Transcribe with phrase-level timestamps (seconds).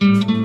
[0.00, 0.37] So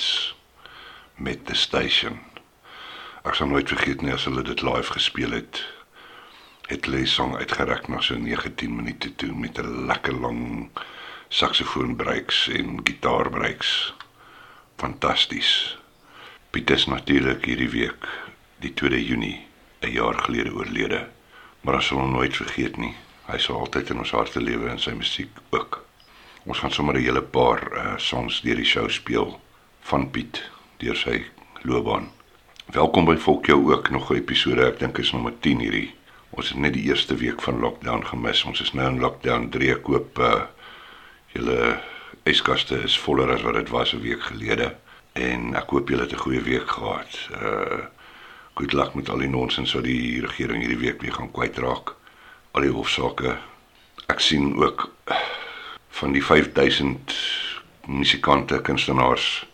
[0.00, 0.34] Trades
[1.14, 2.20] met The Station.
[3.28, 5.58] Ek sal nooit vergeet nie as hulle dit live gespeel het.
[6.70, 10.70] Het hulle song uitgereik na so 19 minute toe met 'n lekker lang
[11.28, 13.92] saksofoon breaks en gitaar breaks.
[14.80, 15.76] Fantasties.
[16.50, 18.08] Piet is natuurlik hierdie week,
[18.64, 19.44] die 2 Junie,
[19.82, 21.08] 'n jaar gelede oorlede.
[21.60, 22.96] Maar ons sal hom nooit vergeet nie.
[23.26, 25.84] Hy sal altyd in ons harte lewe en sy musiek ook.
[26.44, 29.40] Ons gaan sommer 'n hele paar uh, songs deur die show speel
[29.80, 30.42] van Piet
[30.80, 31.22] deur sy
[31.62, 32.10] loopbaan.
[32.72, 34.66] Welkom by Volk jou ook nog 'n episode.
[34.66, 35.94] Ek dink is nommer 10 hierdie.
[36.30, 38.44] Ons het net die eerste week van lockdown gemis.
[38.44, 40.42] Ons is nou in lockdown 3 koop uh
[41.32, 41.80] julle
[42.24, 44.76] yskaste is voller as wat dit was 'n week gelede
[45.12, 47.28] en ek hoop julle het 'n goeie week gehad.
[47.32, 47.84] Uh
[48.54, 51.94] good luck met al die nonsens wat die regering hierdie week weer gaan kwytraak.
[52.50, 53.38] Al die hofsaake.
[54.06, 54.90] Ek sien ook
[55.88, 57.14] van die 5000
[57.86, 59.49] musikante, kunstenaars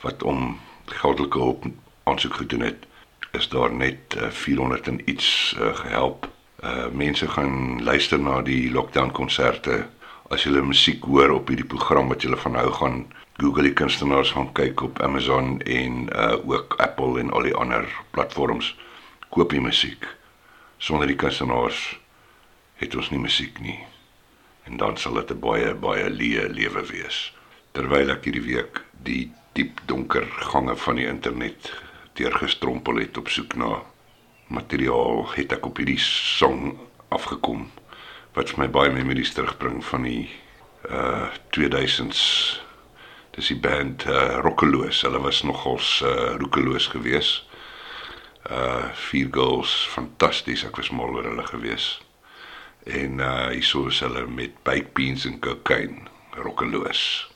[0.00, 1.64] wat om geldelike hulp
[2.04, 2.86] aansoek gedoen het,
[3.32, 6.28] is daar net uh, 400 en iets uh, gehelp.
[6.64, 9.86] Uh mense gaan luister na die lockdown konserte.
[10.28, 12.98] As jy musiek hoor op hierdie program wat jy van hou gaan
[13.40, 17.88] Google die kunstenaars gaan kyk op Amazon en uh ook Apple en al die ander
[18.10, 18.74] platforms
[19.30, 20.04] koop die musiek.
[20.78, 21.80] Sonder die kunstenaars
[22.82, 23.78] het ons nie musiek nie.
[24.68, 27.32] En dan sal dit 'n baie baie leë lewe wees.
[27.72, 31.72] Terwyl ek hierdie week die diep donker gange van die internet
[32.18, 33.82] deurgestrompel het op soek na
[34.50, 36.74] materiaal, het ek op hierdie song
[37.14, 37.68] afgekom
[38.34, 40.26] wat vir my baie memories terugbring van die
[40.90, 42.20] uh 2000s.
[43.36, 45.02] Dis die band uh, Rokkeloos.
[45.06, 47.46] Hulle was nogals uh roekeloos geweest.
[48.50, 50.64] Uh vier girls, fantasties.
[50.66, 52.00] Ek was mal oor hulle geweest.
[52.86, 56.08] En uh hierso is hulle met baked beans en cocaine.
[56.38, 57.29] Rokkeloos.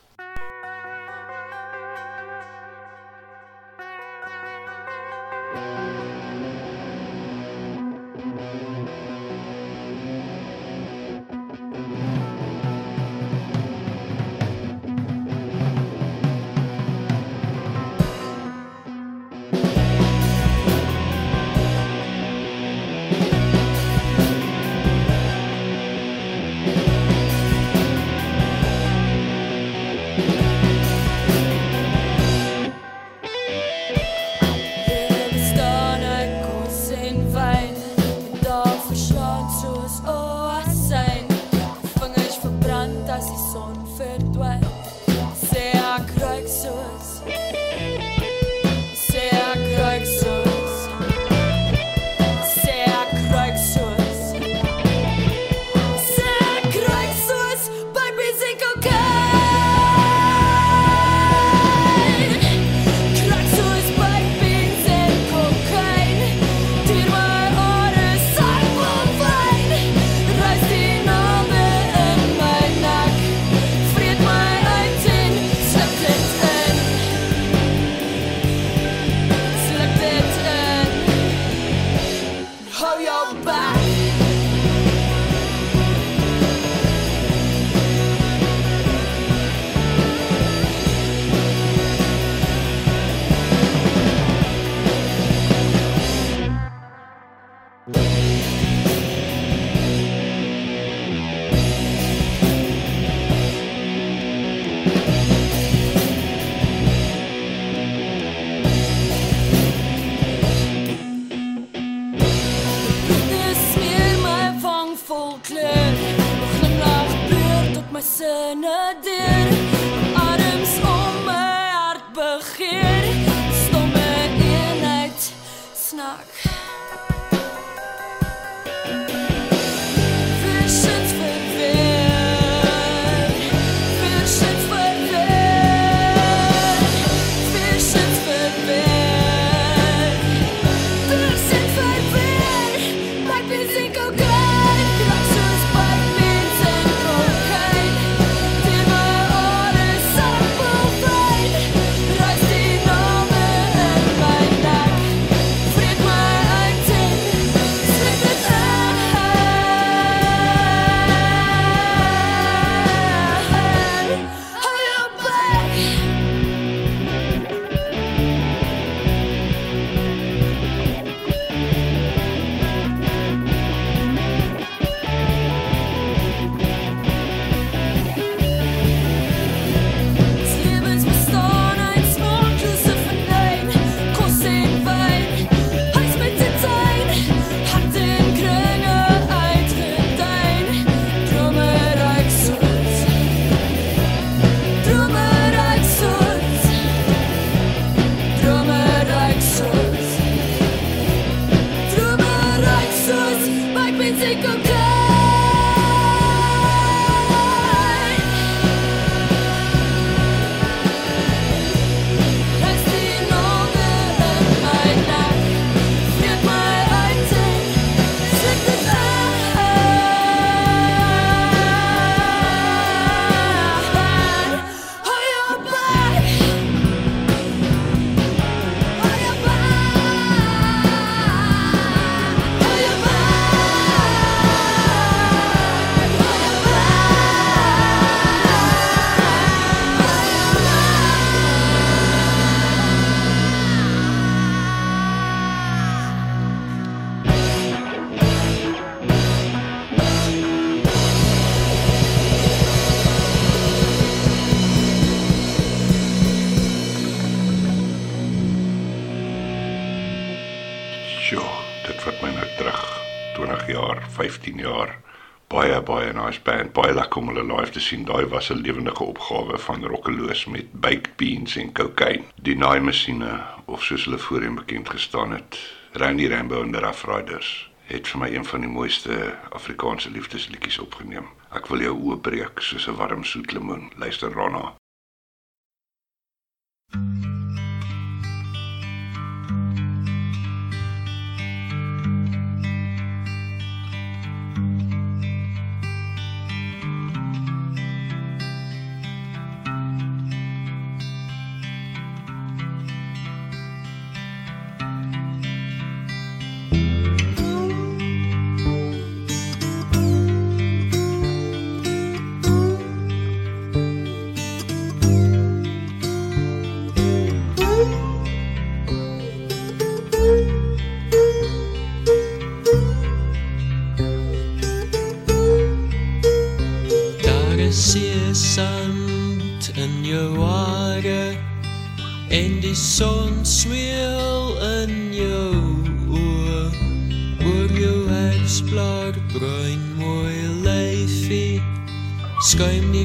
[267.74, 272.24] te sien, daai was 'n lewendige opgawe van rokkeloos met baked beans en kokain.
[272.42, 275.58] Die naaimasjiene of soos hulle voorheen bekend gestaan het,
[275.92, 280.78] Randy Rambo en the Rough Riders het vir my een van die mooiste Afrikaanse liefdesliedjies
[280.78, 281.26] opgeneem.
[281.52, 283.92] Ek wil jou oopbreek soos 'n warm soet lemoen.
[283.96, 284.74] Luister daarna.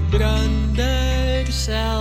[0.10, 1.99] branded cell.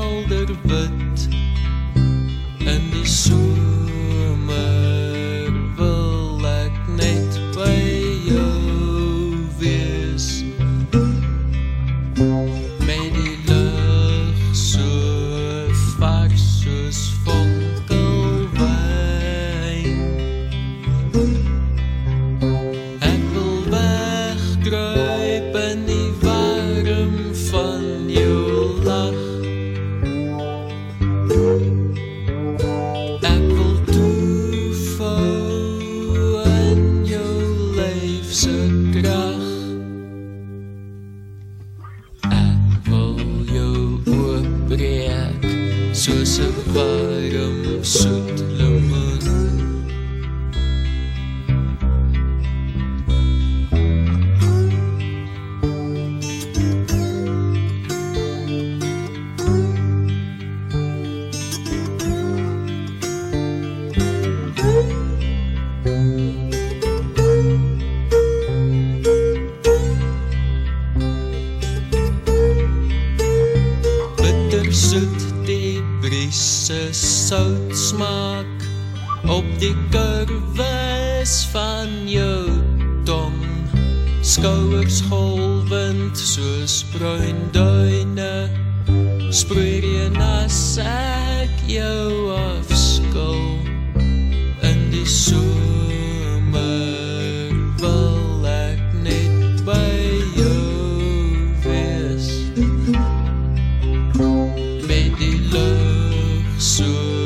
[106.89, 107.18] to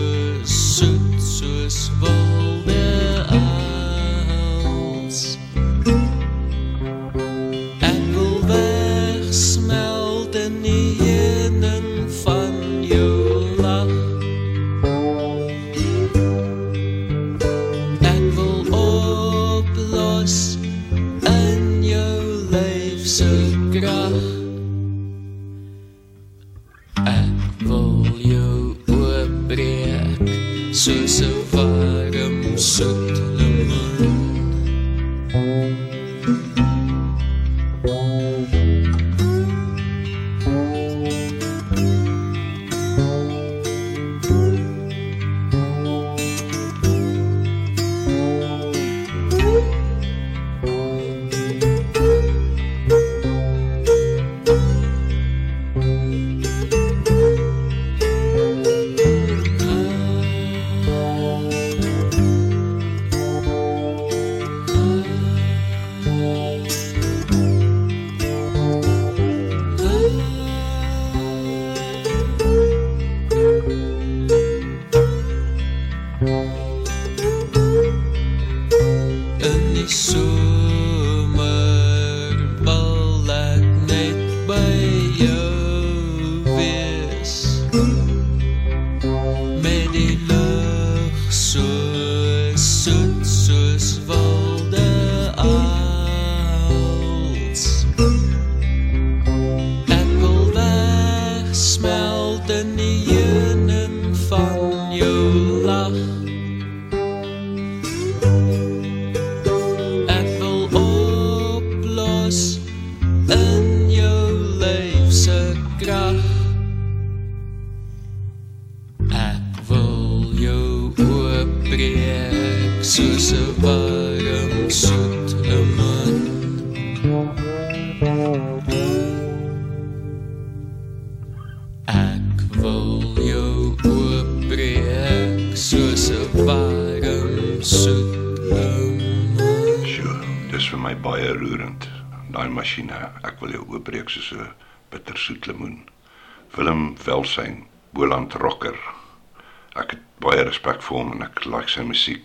[151.74, 152.21] Ξαμισή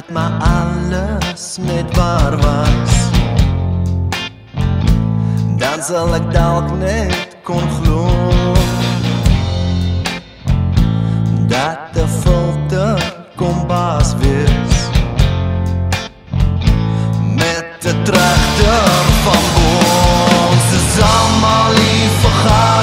[0.00, 3.08] het maar alles niet waar was.
[5.56, 8.62] Dan zal ik dat niet kon geloven.
[11.46, 14.14] Dat de filter kon baas.
[17.34, 22.79] Met de trachter van boos is allemaal lief vergaan.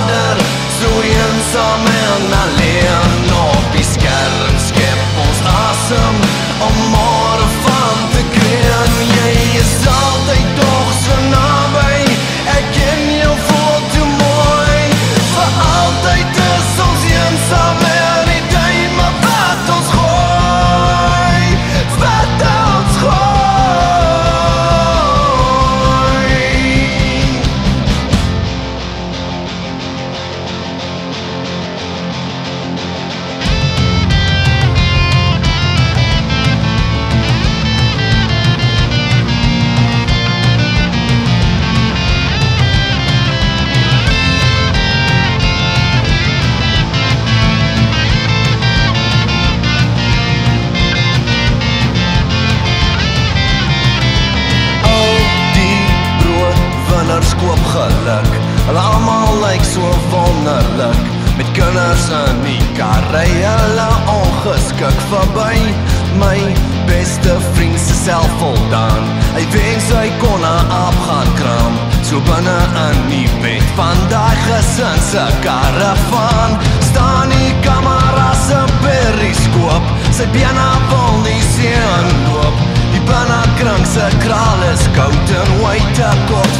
[75.11, 83.85] se karavaan Staan die kamera se periskoop Sy bene wil nie sien loop Die binnekring
[83.87, 86.56] se kraal is koud en white kop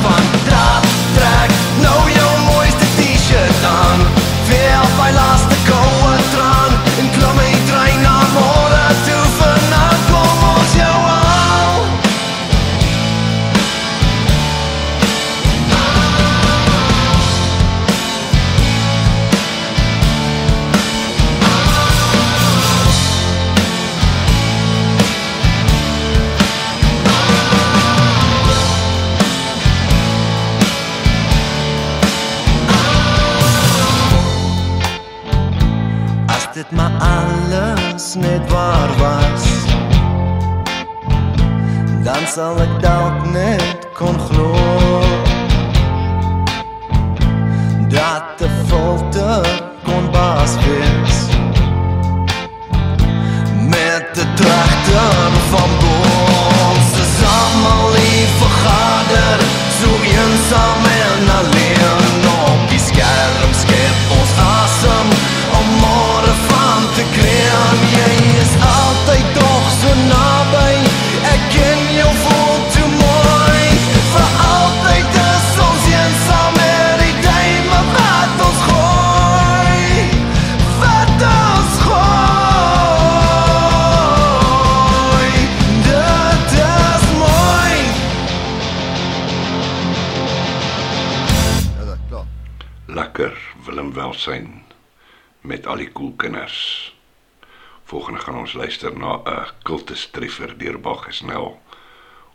[101.18, 101.62] snel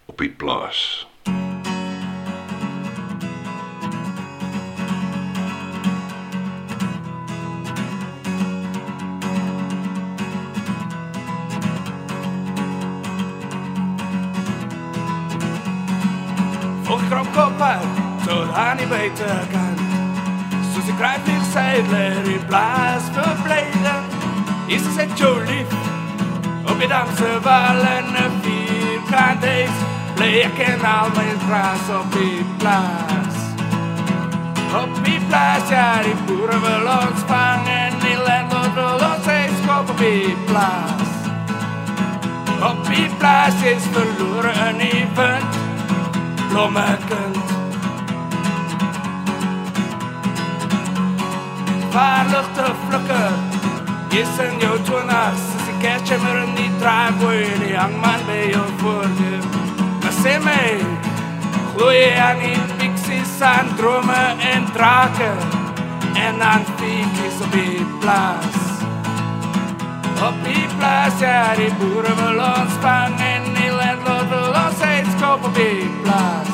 [0.04, 1.06] op die plaas.
[16.82, 17.78] Volkrop kopper
[18.26, 19.80] tot aan die buitenkant.
[20.72, 24.02] Soos die kruipvlieg seidler in plaas verblijden.
[24.66, 25.70] Is het zo lief
[26.70, 28.04] op je damse wallen
[29.12, 29.70] een vierkant is.
[30.14, 33.36] Bleek en al mijn gras op die plaats.
[34.82, 37.92] Op die plaats, ja, die boeren wil ons vangen.
[38.00, 41.10] Die landlord wil ons eens kopen op die plaats.
[42.70, 45.56] Op die plaats is verloren een event
[46.48, 47.36] blommekend.
[51.90, 53.32] Vaarlig te flikker,
[54.08, 55.51] is in jou twinners.
[55.82, 59.44] Is die kerstjammer in die driveway, die hangman bij jou voordeur.
[60.02, 60.78] Maar sê my,
[61.74, 64.20] glo jy aan die pixies, aan drome
[64.52, 65.30] en drake,
[66.14, 68.60] en aan fiekies op die plaas.
[70.22, 75.16] Op die plaas, ja, die boere wil ons vang en die landlord wil ons steeds
[75.18, 76.52] koop op die plaas.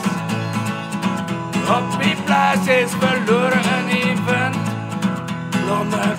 [1.77, 4.57] Op die plaas is verloren een even
[5.51, 6.18] blommekend.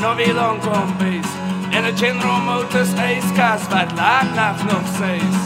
[0.00, 1.26] My nog weer lang kompies
[1.70, 5.38] en 'n General Motors yskas wat laat nag nog seis.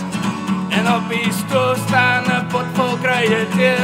[0.69, 3.77] En op die stoel staan 'n pot vol kruie tee.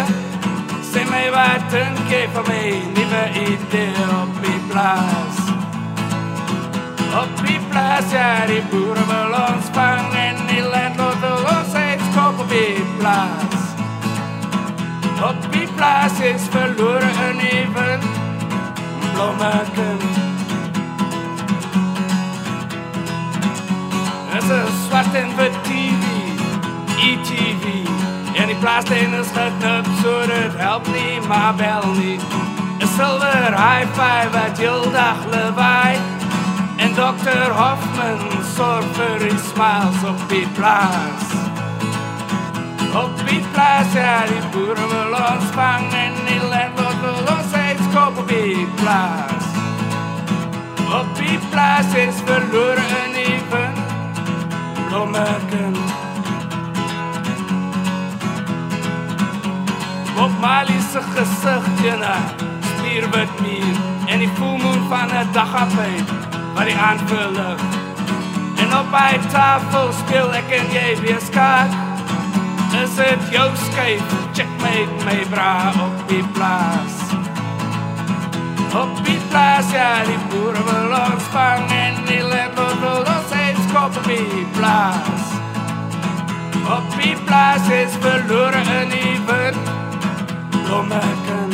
[0.91, 5.37] Sê my wat dink jy van my nuwe idee op die plaas?
[7.23, 12.07] Op die plaas, ja, die boeren wil ons vang en die landlord wil ons steeds
[12.15, 13.63] koop op die plaas.
[15.31, 18.01] Op die plaas is verloren een even
[19.13, 20.30] blommeken.
[24.51, 26.05] Is een zwart en wit TV,
[26.97, 27.65] ETV.
[28.35, 32.19] En die plaasteen is geknipt, so dit help nie, maar bel nie.
[32.79, 35.99] Een silver hi-fi wat heel dag lawaai.
[36.77, 37.51] En Dr.
[37.61, 38.21] Hoffman
[38.57, 41.27] sorg vir die smiles op die plaas.
[42.95, 47.87] Op die plaas, ja, die boere wil ons vang en die landlord wil ons steeds
[47.95, 49.47] koop op die plaas.
[51.01, 53.11] Op die plaas is verloren
[54.93, 55.75] een even blommeken.
[60.19, 63.77] Op Marley's gezicht in een spierwit mier
[64.07, 66.11] en die fullmoon van een dag af uit
[66.55, 67.61] wat die aanvullig.
[68.57, 71.71] En op my tafel speel ek en jy weer skaak.
[72.83, 76.95] Is dit jou skyf, checkmate my bra op die plaas.
[78.75, 83.20] Op die plaas, ja, die boere wil ons vang en die landlord wil ons
[83.71, 85.25] steeds koop op die plaas.
[86.77, 89.55] Op die plaas is verloren een even
[90.51, 91.49] blommeken.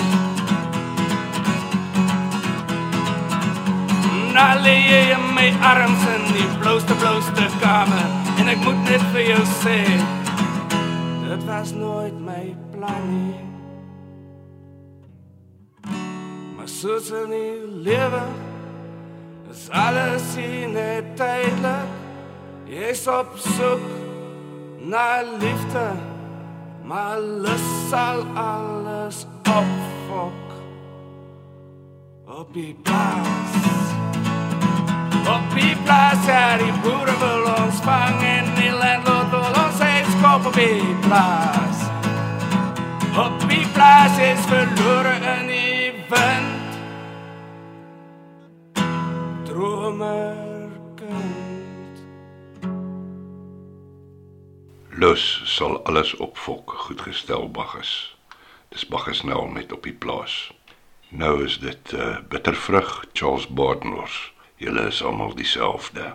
[4.33, 8.07] Nou lê jy in my arms in die blauwste blauwste kamer
[8.39, 9.81] en ek moet net vir jou sê
[11.27, 13.41] dit was nooit my plan nie.
[16.57, 18.25] Maar soos in die lewe
[19.51, 22.06] is alles hier net tydelik.
[22.67, 23.83] Jy's op soek
[24.83, 25.87] na liefde,
[26.83, 30.51] maar lus sal alles opfok
[32.27, 33.55] op die plaas.
[35.31, 40.19] Op die plaas, ja, die boere wil ons vang en die landlord wil ons steeds
[40.23, 41.87] koop op die plaas.
[43.15, 45.46] Op die plaas is verloren
[55.17, 58.17] Lus sal alles opfok, goed gestel Bagges.
[58.69, 60.53] Dis Bagges nou met op die plaas.
[61.09, 64.35] Nou is dit uh, bittervrug Charles Barnors.
[64.61, 66.13] Julle is almal dieselfde.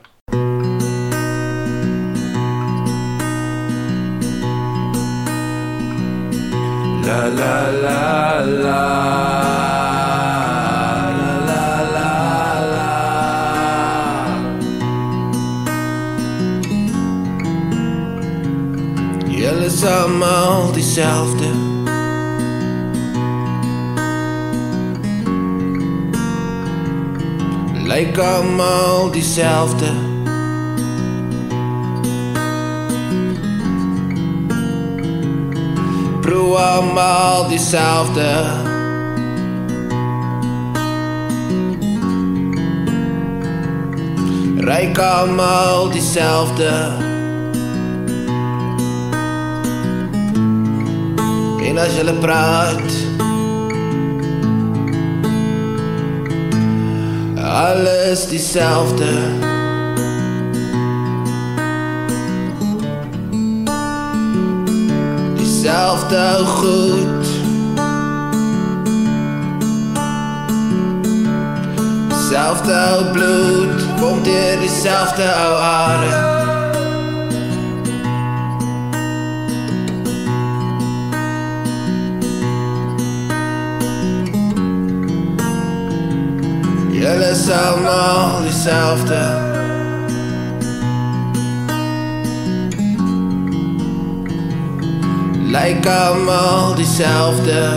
[7.09, 8.45] La la la.
[8.61, 9.70] La
[19.81, 21.49] is almal dieselfde.
[27.87, 29.91] Lyk almal dieselfde.
[36.21, 38.29] voel allemaal diezelfde.
[44.57, 47.19] Rijk allemaal diezelfde.
[51.71, 52.91] En als jullie praat,
[57.43, 59.05] alles diezelfde.
[65.35, 67.27] Diezelfde goed.
[72.07, 76.40] Diezelfde bloed, komt hier diezelfde oude adem.
[87.01, 89.49] Jullie is allemaal diezelfde.
[95.41, 97.69] Lijken allemaal diezelfde.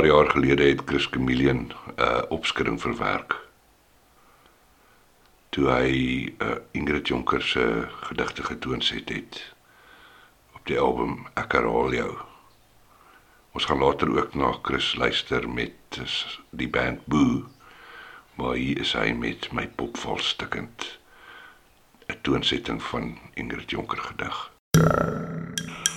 [0.00, 3.36] Paar jaar gelede het Chris Chameleon 'n uh, opskudding verwerk.
[5.48, 5.90] Toe hy
[6.38, 9.54] uh, Ingrid Jonker se gedigte getoonset het
[10.54, 12.16] op die album Ek herhaal jou.
[13.52, 16.04] Ons gaan later ook na Chris luister met uh,
[16.50, 17.44] die band Boo.
[18.34, 20.98] Maar hier is hy met my pop valstikkend
[22.08, 24.50] 'n toonsetting van Ingrid Jonker gedig.
[24.70, 25.89] Die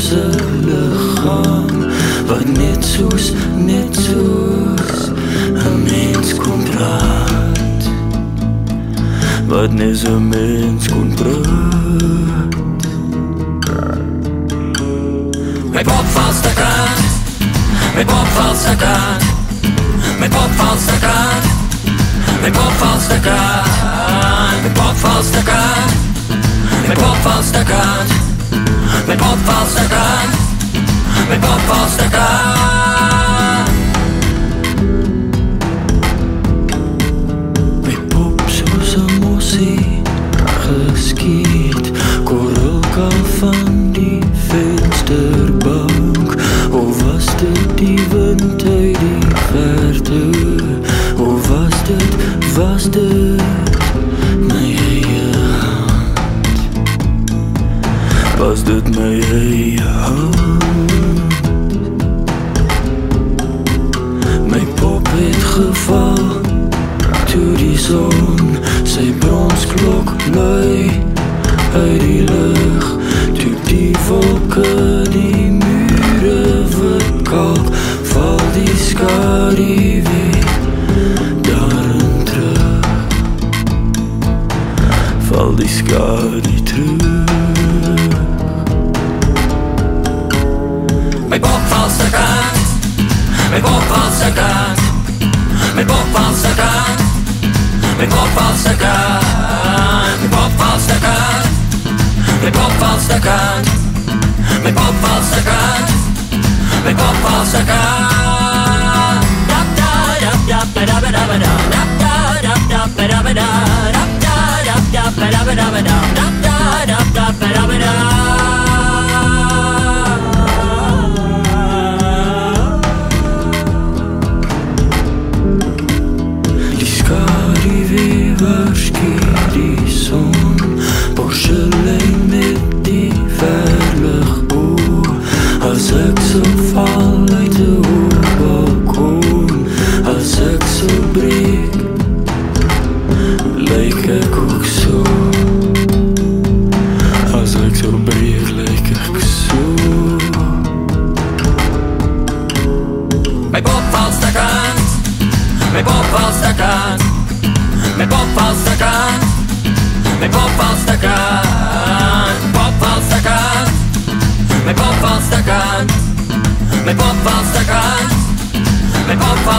[0.00, 1.68] naam soos 'n liggaam
[2.26, 5.10] wat net soos net soos
[5.54, 7.82] 'n mens kon praat.
[9.48, 12.54] Wat net so 'n mens kon praat.
[15.74, 16.98] My pop vals te kraan
[17.94, 19.20] Met pop vals te kraan
[20.18, 21.42] Met pop vals te kraan
[22.42, 25.88] Met pop vals te kraan Met pop vals te kraan
[26.88, 28.19] Met pop vals te kraan
[29.06, 30.28] Met pop vals te kraan
[31.28, 33.64] Met pop vals te kraan
[37.82, 40.02] My pop soos 'n mossie
[40.64, 41.90] geskiet
[42.24, 46.34] Korrelkal van die vensterbank.
[46.70, 50.30] Of was dit die wind uit die verte?
[51.16, 52.14] Of was dit,
[52.54, 53.49] was dit
[58.70, 60.39] Was dit my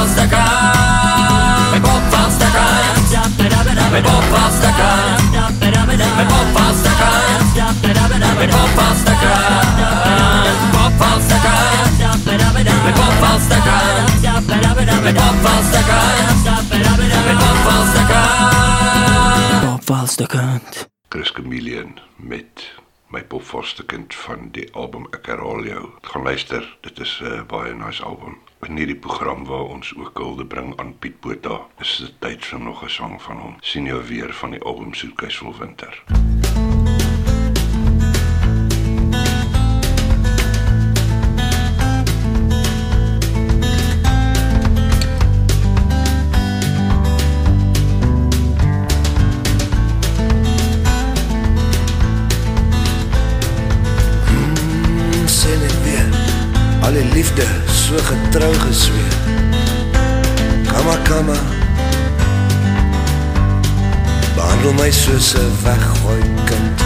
[0.02, 2.90] poppas такая, мы попас такая,
[3.92, 5.18] мы попас такая,
[6.18, 7.38] мы попас такая,
[8.38, 9.62] мы попас такая,
[10.74, 11.86] попас такая,
[12.84, 14.06] мы попас такая,
[15.04, 16.30] мы попас такая,
[17.24, 18.32] мы попас такая.
[19.62, 20.88] Popvals de Kant.
[21.10, 22.51] Kruskemilien met
[23.52, 25.82] popvaste kind van die album Ek herhaal jou.
[26.08, 28.38] Gaan luister, dit is 'n uh, baie nice album.
[28.68, 32.60] In hierdie program waar ons ook hulde bring aan Piet Botha, is dit tyd vir
[32.60, 33.56] nog 'n sang van hom.
[33.60, 36.04] sien jou weer van die album Soetkuis vol winter.
[36.08, 37.01] Mm,
[57.92, 59.16] so getrou gesweer.
[60.64, 61.36] Kama kama
[64.36, 66.80] Behandel my soos 'n weggooi kind.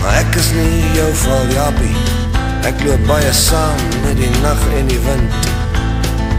[0.00, 1.96] Maar ek is nie jou val Japie
[2.64, 5.32] Ek loop baie saam met die nag en die wind.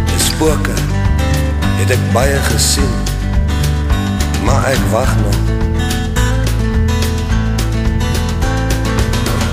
[0.09, 0.77] Die spooke
[1.77, 2.95] het ek baie gesien.
[4.45, 5.37] Maar ek wag nog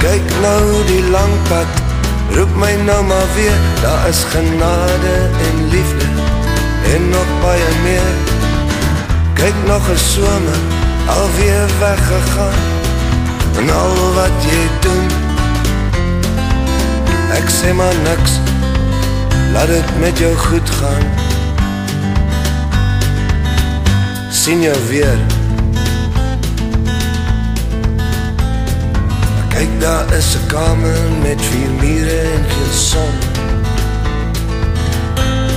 [0.02, 1.80] Kyk nou die lang pad.
[2.34, 3.58] Roep my nou maar weer.
[3.82, 5.14] Daar is genade
[5.46, 6.06] en liefde
[6.94, 8.14] En nog baie meer.
[9.34, 10.58] Kyk nog een somer
[11.06, 12.60] Alweer weggegaan.
[13.58, 15.06] En al wat jy doen
[17.32, 18.32] Ek sê maar niks.
[19.52, 21.06] Laat het met jou goed gaan.
[24.30, 25.41] Sien jou weer
[29.52, 33.14] Kyk daar is 'n kamer met vier mure en geen son.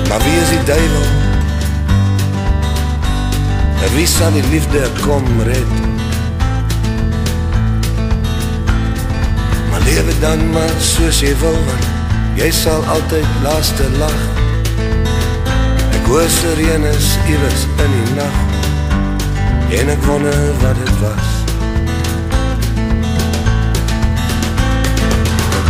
[0.09, 1.07] Maar wie is die duiwel?
[3.83, 5.71] En wie sal die liefde kom red?
[9.69, 11.85] Maar lewe dan maar soos jy wil want
[12.35, 14.19] jy sal altyd laaste lag.
[15.95, 18.35] Ek hoor sirenes iewers in die nag.
[19.79, 21.44] En ek wonder wat dit was.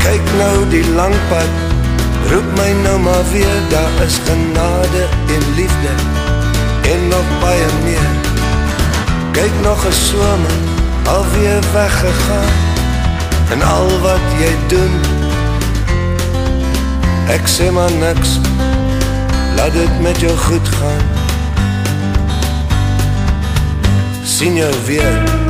[0.05, 1.51] Kyk nou die lang pad.
[2.29, 5.03] Roep my nou maar weer Daar is genade
[5.35, 5.93] en liefde.
[6.91, 8.11] En nog baie meer.
[9.31, 10.55] Kyk nog een somer
[11.03, 12.53] Alweer weggegaan.
[13.51, 14.93] En al wat jy doen
[17.29, 18.37] Ek sê maar niks.
[19.55, 21.05] Laat dit met jou goed gaan.
[24.23, 25.44] Sien jou weer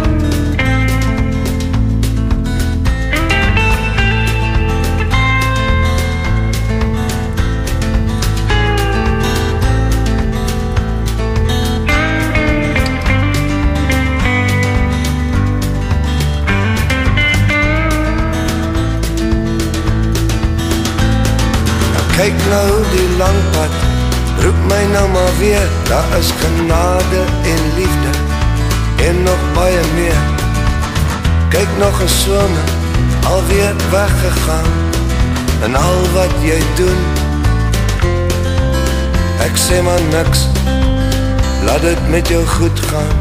[22.15, 23.73] Kyk nou die lang pad.
[24.39, 25.67] Roep my nou maar weer.
[25.89, 28.11] Daar is genade en liefde.
[29.07, 30.21] En nog baie meer.
[31.49, 32.67] Kyk nog een somer.
[33.27, 34.71] Alweer weggegaan.
[35.61, 37.01] En al wat jy doen.
[39.43, 40.47] Ek sê maar niks.
[41.65, 43.15] Laat het met jou goed gaan.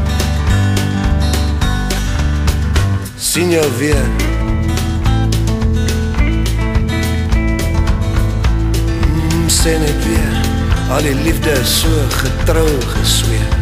[3.17, 4.24] Sien jou weer
[9.65, 10.33] sê net weer
[10.93, 11.89] Al die liefde is so
[12.21, 13.53] getrou gesweet.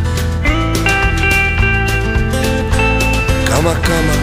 [3.47, 4.17] Kama kama.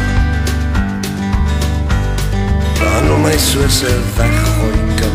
[2.79, 5.10] Behandel my soos 'n weggooi kind.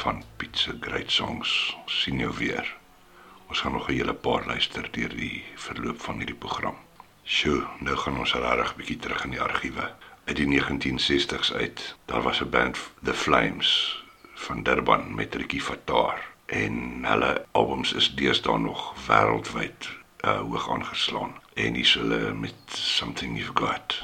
[0.00, 1.76] Van Piet se great songs.
[1.86, 2.76] sien jou weer.
[3.48, 6.76] Ons gaan nog 'n hele paar luister deur die verloop van hierdie program.
[7.24, 9.92] Sjoe, nou gaan ons regtig bietjie terug in die argiewe.
[10.24, 11.96] Uit die 1960s uit.
[12.04, 14.02] Daar was 'n band The Flames
[14.34, 19.88] van Durban met Ricky Fataar en hulle albums is deesdae nog wêreldwyd
[20.24, 21.34] uh, hoog aangeslaan.
[21.54, 24.00] En dis hulle met Something You've Got.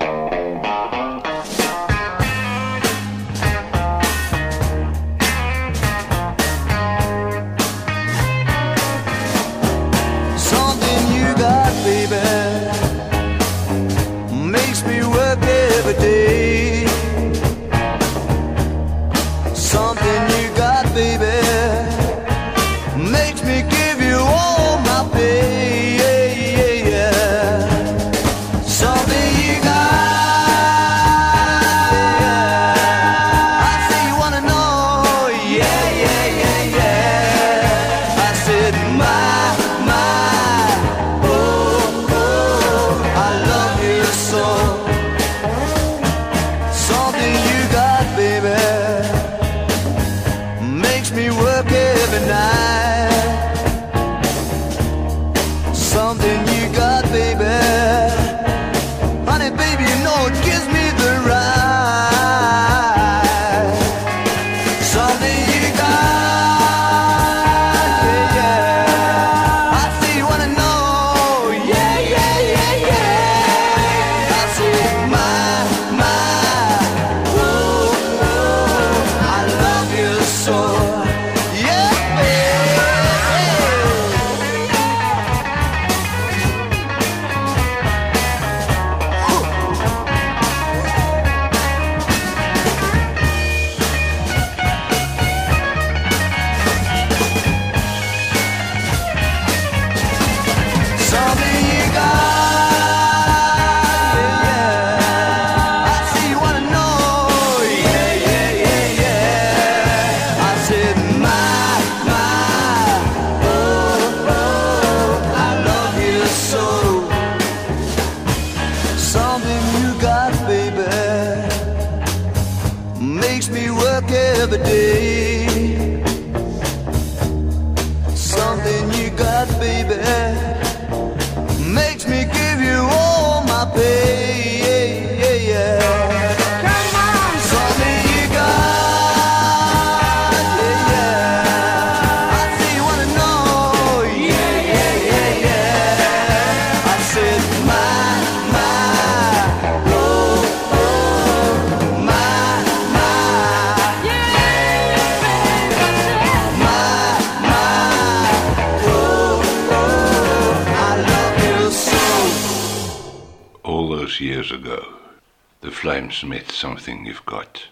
[165.87, 167.71] Flames met Something You've Got.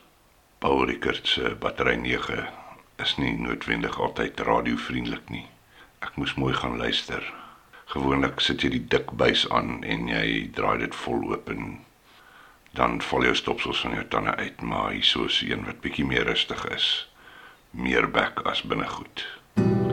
[0.58, 2.48] Paul Rickert se battery 9
[2.96, 5.42] is nie noodwendig altyd radiovriendelik nie.
[5.98, 7.26] Ek moes mooi gaan luister.
[7.90, 11.80] Gewoonlik sit jy die dik buis aan en jy draai dit vol oop en
[12.78, 16.30] dan val jou stopsels van jou tande uit, maar hierso is een wat bietjie meer
[16.30, 16.92] rustig is.
[17.74, 19.26] Meer bek as binnegoed.
[19.58, 19.83] Ek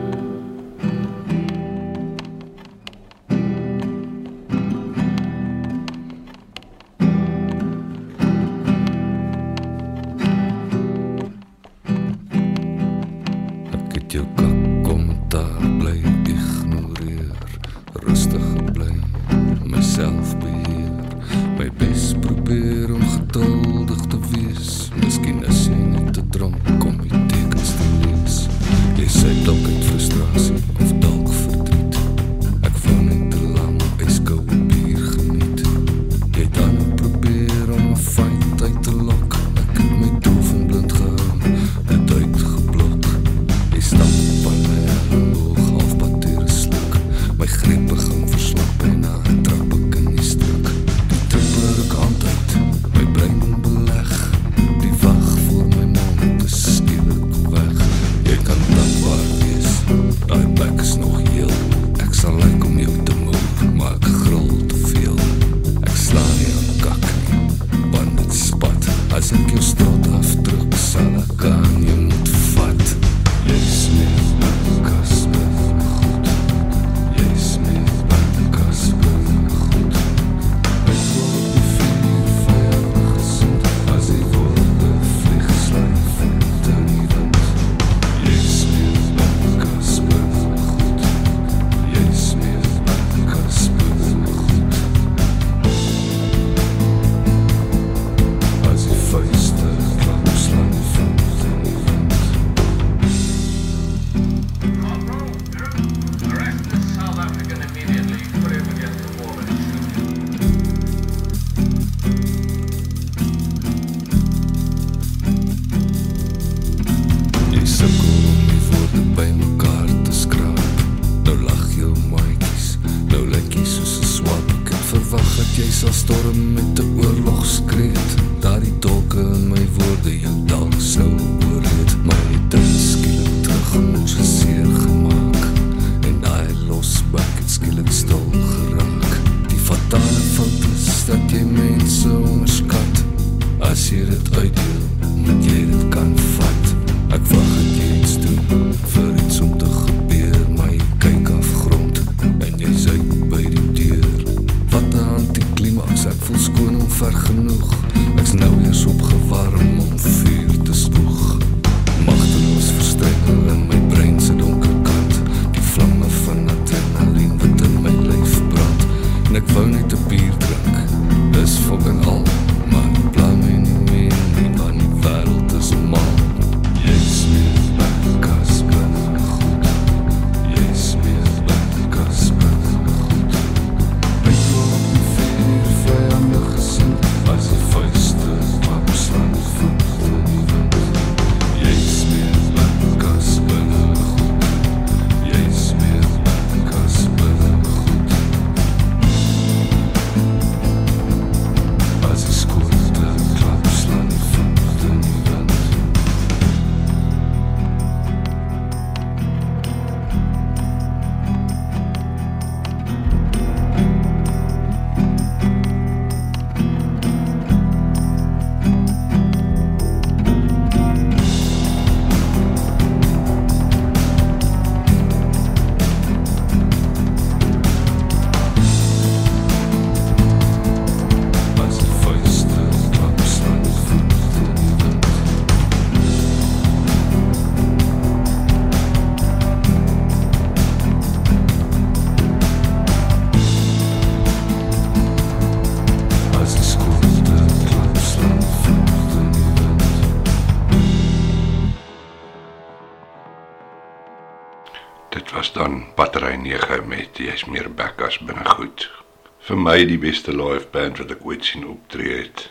[259.82, 262.44] my die beste live band wat ek ooit sien optree het.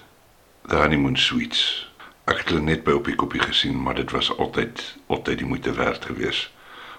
[0.68, 1.62] The Honeymoon Suites.
[2.28, 5.48] Ek het hulle net by op die koppie gesien, maar dit was altyd altyd die
[5.48, 6.50] moeite werd geweest.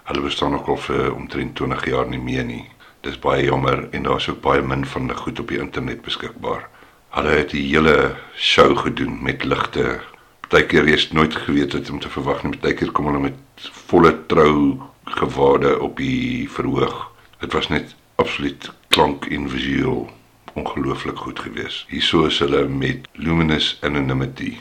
[0.08, 2.62] Hulle bestaan nog al vir omtrent 20 jaar nie meer nie.
[3.04, 6.64] Dis baie jammer en daar's ook baie min van die goed op die internet beskikbaar.
[7.18, 9.98] Hulle het die hele show gedoen met ligte.
[10.48, 12.54] Partykeer is nooit geweet wat om te verwag nie.
[12.56, 14.80] Partykeer kom hulle met volle trou
[15.20, 17.04] gewade op die verhoog.
[17.44, 20.08] Dit was net absoluut klank en visueel
[20.54, 21.84] ongelooflik goed geweest.
[21.88, 24.58] Hierso is hulle met Luminous Anonymity.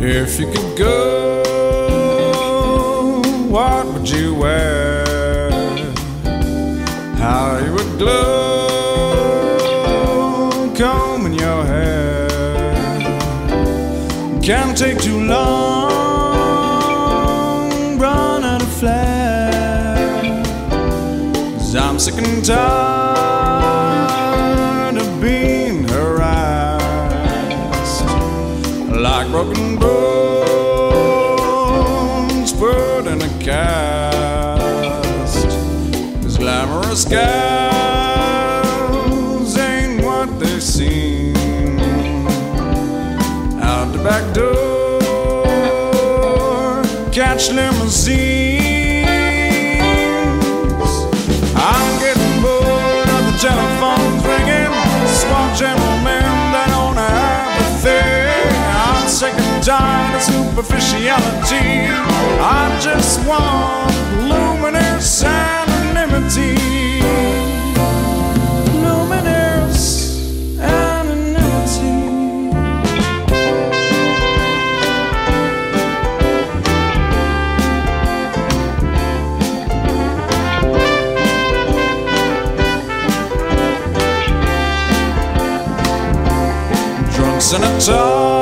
[0.00, 1.58] If you could go,
[3.48, 5.04] what would you wear?
[7.18, 8.57] How you would glow,
[14.48, 16.48] Can't take too long,
[17.98, 20.22] run out of flare.
[21.58, 22.87] Cause I'm sick and tired
[47.48, 49.08] catch limousines.
[51.54, 54.72] I'm getting bored of the telephones ringing.
[55.06, 56.22] Small gentlemen
[56.52, 58.52] that don't have a thing.
[58.90, 61.88] I'm sick and tired of superficiality.
[62.40, 63.92] I just want
[64.28, 66.67] luminous anonymity.
[87.48, 88.37] senator.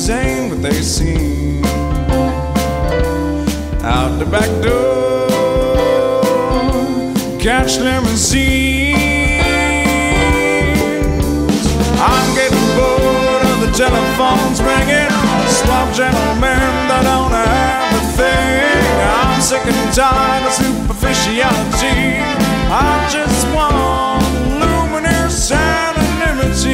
[0.09, 1.63] ain't what they seem.
[3.83, 5.27] Out the back door,
[7.39, 9.01] catch limousines.
[11.99, 15.09] I'm getting bored of the telephones ringing.
[15.47, 19.01] Swap gentlemen that don't have a thing.
[19.01, 22.21] I'm sick and tired of superficiality.
[22.69, 24.23] I just want
[24.61, 26.70] luminous anonymity.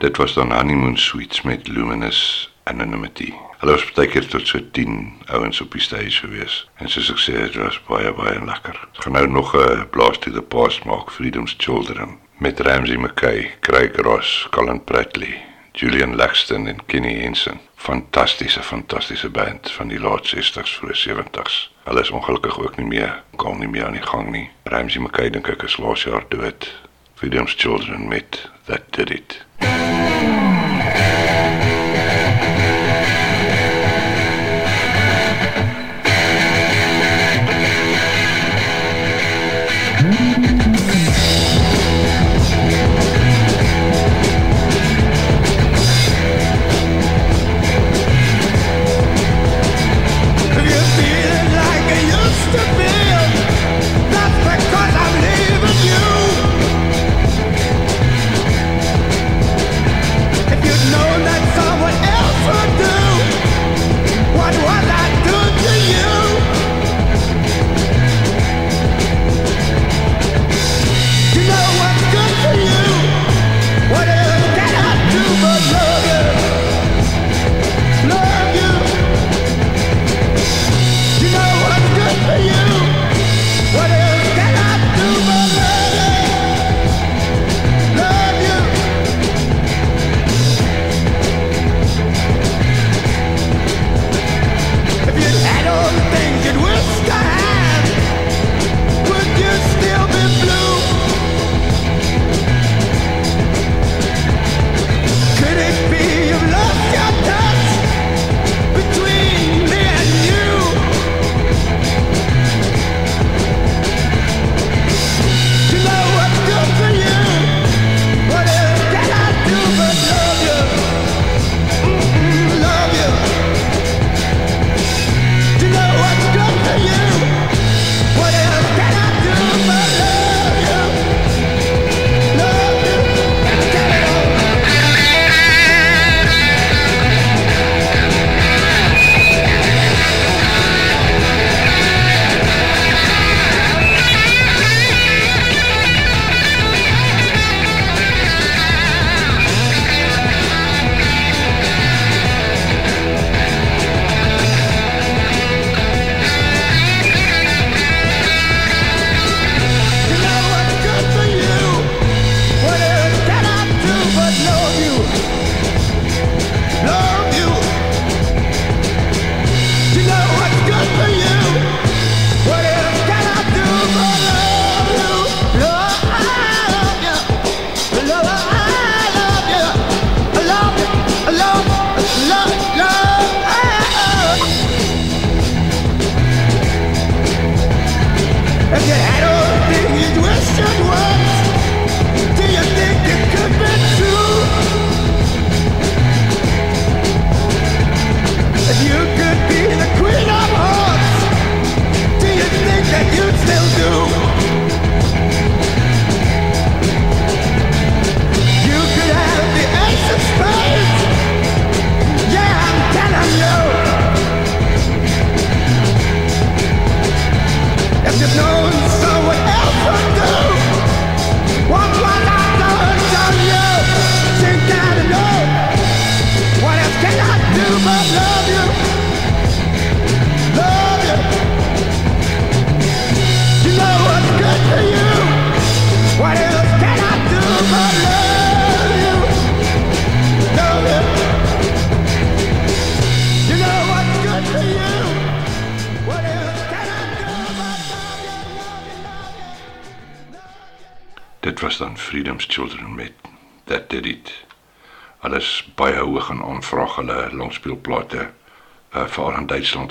[0.00, 3.32] Dit was dan Honeymoon Suites met Luminous Anonymity.
[3.58, 4.94] Hulle was baie keer tot so 10
[5.28, 6.54] ouens op die stage gewees.
[6.80, 8.78] En soos ek sê, dit was baie baie lekker.
[8.86, 13.50] Ons gaan nou nog 'n blast to the past maak, Freedom's Children met Ramsey McKay,
[13.60, 15.36] Craig Ross, Colin Pratley,
[15.72, 17.60] Julian Laxton en Kenny Henson.
[17.76, 21.68] Fantastiese, fantastiese band van die laat 60s vroeg 70s.
[21.84, 24.48] Hulle is ongelukkig ook nie meer, kom nie meer aan die gang nie.
[24.62, 26.72] Ramsey McKay dink ek is laas jaar dood.
[27.14, 29.44] Freedom's Children met That Did It.
[29.60, 31.29] Thank you.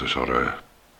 [0.09, 0.53] Is daar 'n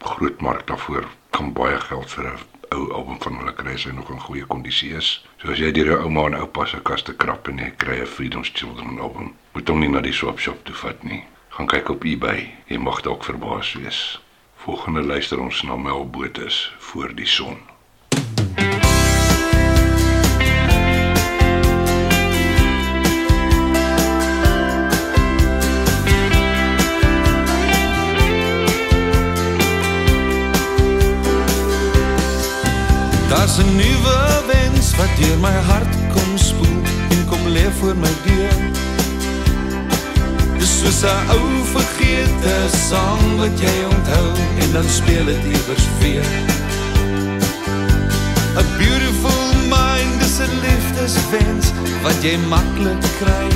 [0.06, 1.06] groot mark daarvoor.
[1.30, 2.40] Kan baie geld vir 'n
[2.70, 5.26] ou album van hulle kry as hy nog in goeie kondisie is.
[5.38, 8.06] So as jy deur jou ouma en oupa se kaste krap en jy kry 'n
[8.06, 11.24] Freedom's Children album, moet hom nie na die swap shop toe vat nie.
[11.50, 12.54] Gaan kyk op eBay.
[12.68, 14.22] Jy mag dalk verbaas wees.
[14.56, 17.69] Volgende luister ons na Mel Botes voor die son.
[33.30, 34.18] Daar's 'n nuwe
[34.48, 38.58] wens wat deur my hart kom spoel en kom lê voor my deur.
[40.58, 42.56] Dis soos 'n ou vergete
[42.90, 44.28] sang wat jy onthou
[44.62, 46.28] en dan speel dit iewers weer.
[48.62, 49.44] A beautiful
[49.76, 51.68] mind is 'n liefdeswens
[52.04, 53.48] wat jy maklik kry.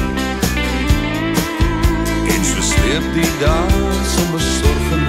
[2.33, 3.81] En so sleep die dae
[4.15, 5.02] sommer sorgeloos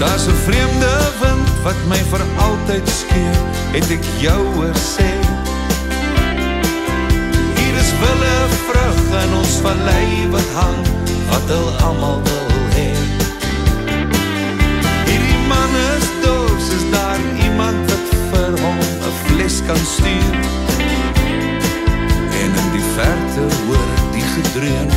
[0.00, 3.36] Daar's 'n vreemde wind wat my vir altyd skeer,
[3.76, 5.10] het ek jou hoor sê.
[7.58, 8.36] Hier is wille
[8.66, 10.80] vrug in ons vallei wat hang,
[11.30, 12.90] wat hulle almal wil hê.
[15.08, 20.36] Hierdie man is dors, is daar iemand wat vir hom 'n fles kan stuur?
[22.42, 24.90] En in die verte hoor ek die gedreun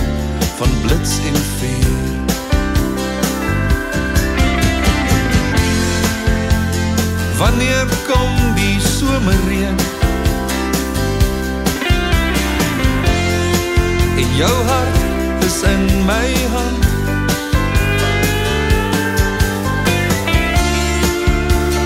[0.58, 2.13] van blits en vuur.
[7.38, 9.78] Wanneer kom die somerreën?
[14.16, 16.86] En jou hart is in my hand.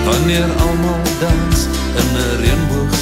[0.04, 2.97] Wanneer almal dans in 'n reënboogsee.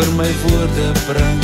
[0.00, 1.40] Vir my woorde bring.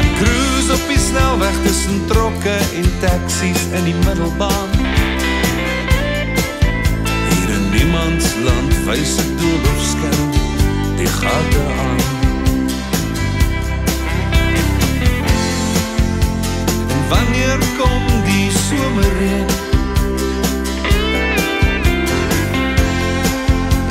[0.00, 4.74] Ek cruise op die snelweg tussen trokke en taksies in die middelbaan.
[7.30, 10.30] Hier in niemands land wys 'n doolhofskerm
[11.00, 11.98] die gate aan.
[17.08, 19.48] Wanneer kom die somerreën?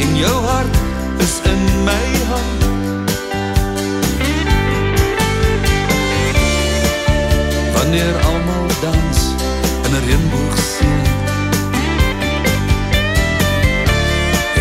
[0.03, 0.82] En jou hart
[1.23, 2.61] is in my hand.
[7.75, 9.19] Wanneer almal dans
[9.85, 11.01] in 'n reënboogsee.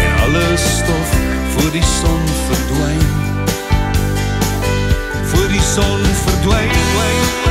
[0.03, 1.11] En alles stof
[1.53, 3.07] voor die son verdwyn.
[5.31, 6.71] Voor die son verdwyn.
[6.99, 7.42] Wyn,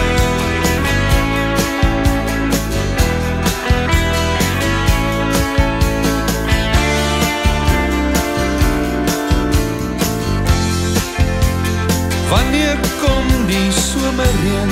[12.32, 14.70] Wanneer kom die somerreën?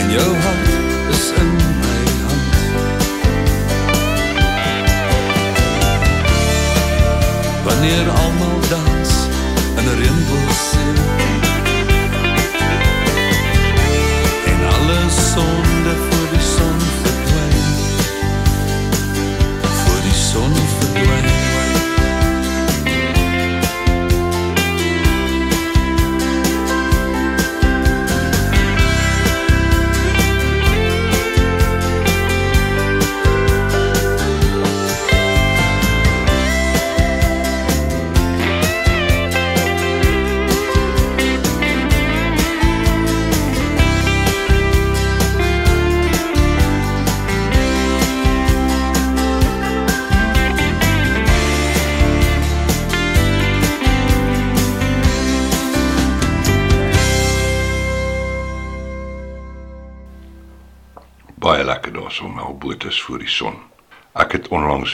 [0.00, 0.68] En jou hart
[1.10, 2.54] is in my hand.
[7.64, 8.29] Wanneer almal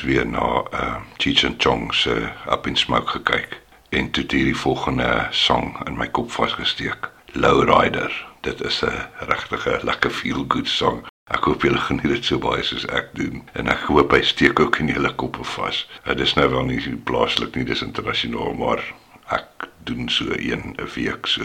[0.07, 5.27] weer na uh Cheech and Chong se Up in Smoke gekyk en toe hierdie volgende
[5.31, 7.11] sang in my kop vasgesteek.
[7.33, 8.27] Low Rider.
[8.41, 11.07] Dit is 'n regtige lekker feel good song.
[11.31, 14.61] Ek hoop julle geniet dit so baie soos ek doen en ek hoop hy steek
[14.61, 15.89] ook in julle koppe vas.
[16.05, 18.83] Dit is nou wel nie plaaslik nie, dis internasionaal, maar
[19.29, 21.43] ek doen so een 'n week so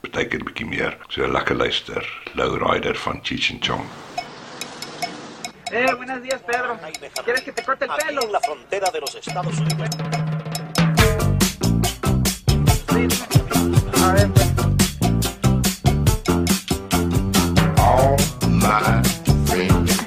[0.00, 0.96] beteken 'n bietjie meer.
[1.08, 2.04] So lekker luister.
[2.34, 3.84] Low Rider van Cheech and Chong.
[5.70, 6.78] Eh, buenos días, Pedro.
[7.24, 8.22] ¿Quieres que te corte el pelo?
[8.22, 9.88] en la frontera de los Estados Unidos.
[14.02, 14.48] A ver, pues.
[17.78, 18.16] All
[18.48, 19.02] my
[19.46, 19.98] friends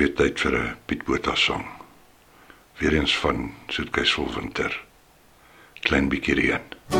[0.00, 1.66] weer tyd vir 'n Piet Botha song.
[2.78, 4.72] Weereens van Soetkeisvol Winter.
[5.84, 6.99] Klein bietjie reën.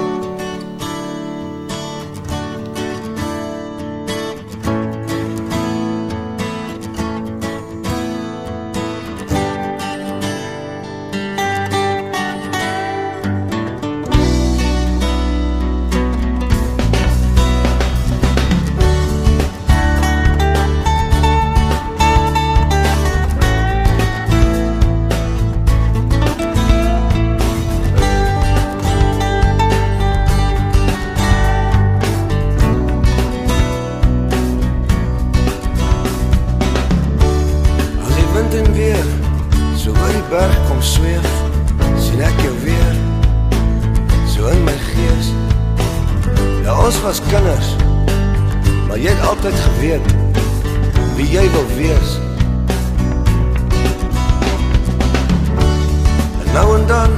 [56.91, 57.11] Dan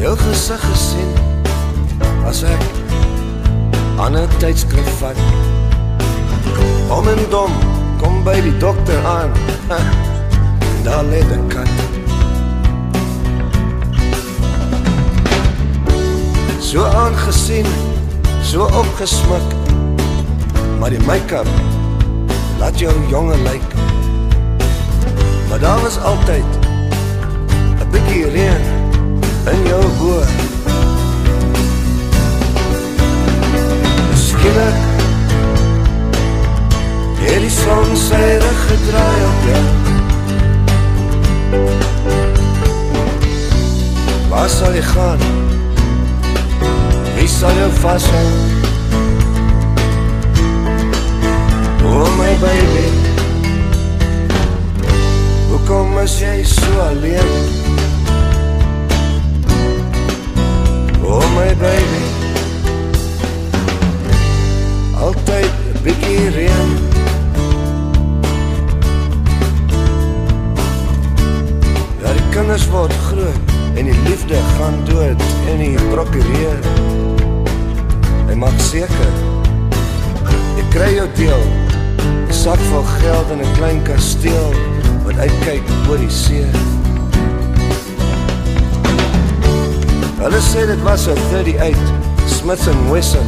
[0.00, 1.10] jou gesig gesien
[2.24, 2.62] as ek
[4.00, 5.18] 'n tydskrif vat.
[6.88, 7.52] Om en dom
[8.00, 9.30] kom by die dokter aan.
[9.68, 9.86] En
[10.86, 11.72] daar lê 'n kat.
[16.60, 17.68] So aangesien,
[18.42, 19.48] so opgesmik.
[20.78, 21.48] Maar die make-up
[22.58, 23.68] laat jou jonger lyk.
[25.48, 26.61] Maar daar was altyd
[27.92, 28.64] bietjie reën
[29.52, 30.24] in jou oë.
[34.24, 34.80] Skielik
[37.22, 39.64] het die son sy rug gedraai op jou.
[44.32, 45.30] Waar sal jy gaan?
[47.16, 48.26] Wie sal jou vashou?
[51.84, 52.88] Oh my baby
[55.50, 57.81] Hoekom is jy so alleen?
[61.14, 62.04] Oh my baby.
[64.96, 66.70] Altyd 'n bietjie reën
[72.02, 76.60] Ja, die kinders word groot en die liefde gaan dood en die prokureur.
[78.28, 79.12] Hy maak seker
[80.56, 81.44] jy kry jou deel.
[82.28, 84.52] 'n sak vol geld en 'n klein kasteel
[85.04, 86.80] wat uitkyk oor die see.
[90.22, 91.76] Hulle sê dit was 'n 38
[92.26, 93.26] Smith Wesson.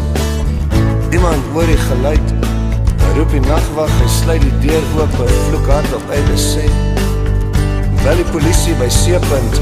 [1.10, 2.28] Iemand hoor die geluid.
[3.02, 6.38] Hy roep die nagwag, hy sluit die deur oop, hy vloek hard op uit en
[6.38, 6.66] sê:
[8.04, 9.60] "Bel die polisie by Seepunt."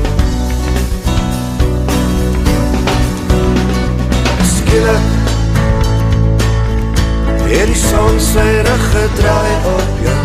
[4.53, 5.09] Skielik
[7.49, 10.22] het die son sy rug gedraai op jou.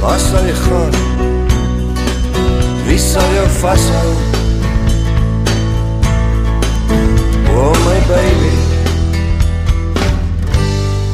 [0.00, 1.11] Waar sal jy gaan?
[2.92, 4.10] Wie sal jou vashou?
[7.56, 8.52] Oh my baby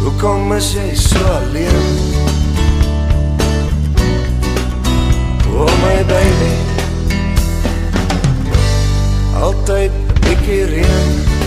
[0.03, 1.87] Hoekom is jy so alleen?
[5.55, 6.53] Oh my baby
[9.39, 11.38] Altyd 'n bietjie reën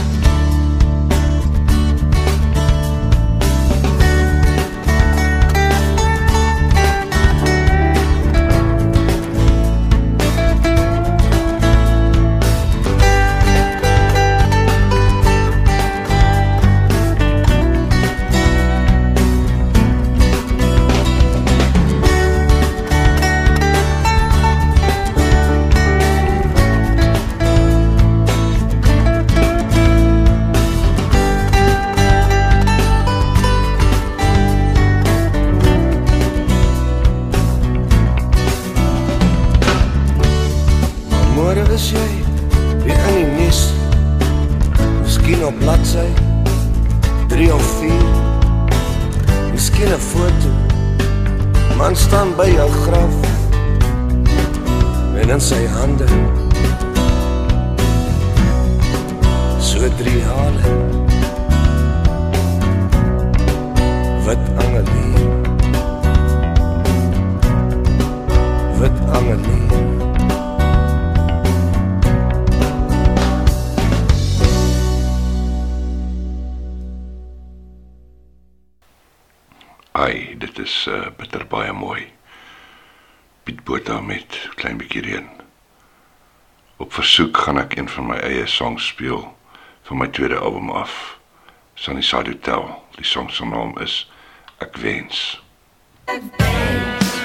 [83.43, 85.29] Piet Botha met klein bietjie reën.
[86.77, 89.23] Op versoek gaan ek een van my eie songs speel
[89.89, 91.17] van my tweede album af.
[91.73, 92.69] Sunny Side Hotel.
[92.95, 94.11] Die song se naam is
[94.57, 95.41] Ek wens.
[96.05, 97.20] Thanks.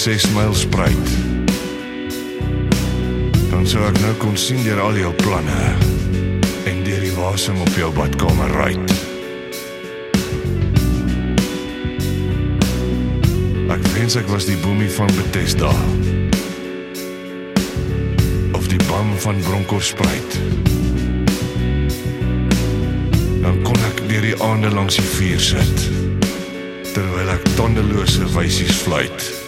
[0.00, 1.08] 6 myl spruit.
[3.50, 5.56] Dan sou ek nou kon sien deur al jou planne
[6.70, 8.94] en deur die wasem op jou badkamer ruit.
[13.76, 15.68] Ek wens ek was die boemie van Bethesda.
[18.56, 20.38] Of die bam van Bronkhorstspruit.
[23.44, 25.86] Dan kon ek deur die aande langs die vuur sit
[26.96, 29.39] terwyl ek tandelose wysies fluit.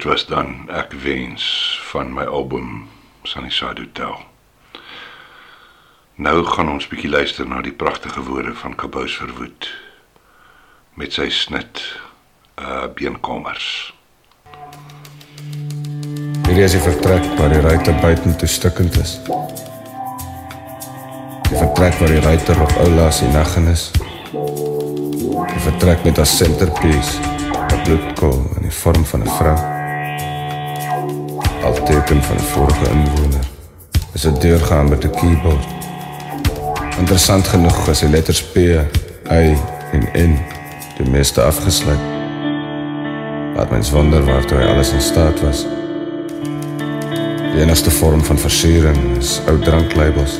[0.00, 1.44] Dit was dan Ek wens
[1.90, 2.88] van my album
[3.22, 4.14] Sunnyside Hotel.
[6.14, 9.68] Nou gaan ons bietjie luister na die pragtige woorde van Kabous Verwoed
[10.96, 11.82] met sy snit
[12.56, 13.66] uh beenkamers.
[16.46, 19.18] Hierdie is die vertrek waar die ruiter buitentoe stikkend is.
[21.50, 23.90] Die vertrek waar die ruiter op oulaas die naggen is.
[24.32, 27.20] Die vertrek met as centerpiece
[27.68, 29.79] 'n bloedkol in die vorm van 'n vrou.
[31.62, 33.44] Al teken van vorige inwoner.
[34.12, 35.66] Is 'n deurgaan met 'n keyboard.
[36.98, 38.56] Interessant genoeg is die letters P,
[39.30, 39.56] Y
[39.92, 40.38] en N
[40.96, 41.98] die meeste afgesluit.
[43.56, 45.66] Laat mens wonder waartoe hy alles in staat was.
[47.52, 50.38] Die enigste vorm van versiering is ou dranklabels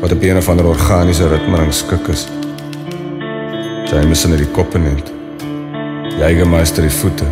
[0.00, 2.26] wat op een of ander organiese ritme rangskik is.
[3.90, 5.12] Jameson het die kop in het.
[6.18, 7.24] Jägermeister die voete.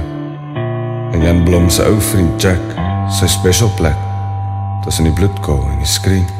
[1.12, 2.79] En Jan Blom se ou vriend Jack,
[3.10, 3.98] sy special plek
[4.84, 6.39] tussen die bloedkol en die skreen.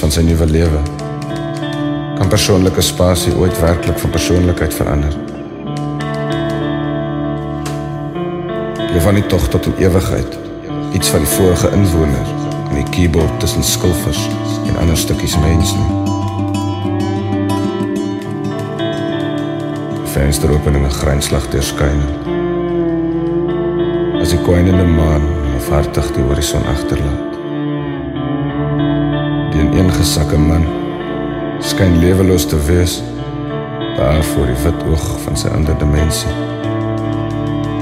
[0.00, 0.80] Van sy nuwe lewe.
[2.16, 5.12] Kan persoonlike spasie ooit werklik van persoonlikheid verander?
[8.92, 10.38] Leef aan die tog tot in ewigheid.
[10.96, 12.32] Iets van die vorige inwoner
[12.70, 14.22] en die keyboard tussen skilfers
[14.66, 15.88] en ander stukkies mens nie.
[20.16, 22.28] Vensteropeninge grynslag deurskynend.
[24.20, 27.29] As die kwynende maan halfhartig die horison agterlaat.
[29.90, 30.62] Die ineengesakke man
[31.66, 33.00] skyn leweloos te wees
[33.96, 36.30] daar voor die wit oog van sy ander dimensie.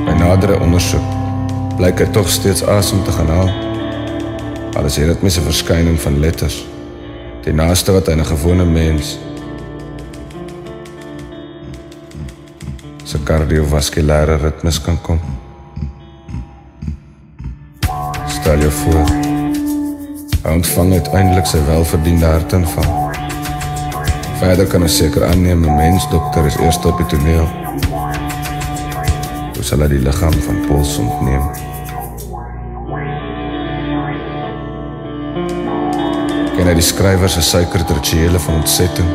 [0.06, 1.04] By nadere ondersoek
[1.76, 3.52] blyk hy tog steeds asem te gaan haal.
[4.80, 6.64] Alles hier het mis 'n verskyning van letters.
[7.44, 9.18] Die naaste wat hy 'n gewone mens
[13.04, 15.20] se kardiovaskulêre ritmes kan kom.
[18.26, 19.27] Stel jou voor.
[20.48, 22.86] Hy ontvang uiteindelik sy welverdiende hartaanval.
[24.40, 27.48] Verder kan ons seker aanneem 'n mensdokter is eers op die toneel.
[29.54, 31.44] Hoe sal hy die liggaam van Pols ontneem?
[36.56, 39.10] Ken hy die skrywer se suikerrituele van ontsetting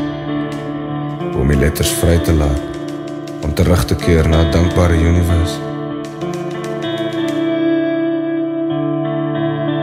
[1.33, 2.61] om die letters vry te laat
[3.41, 5.57] om terug te keer na dankbare universe?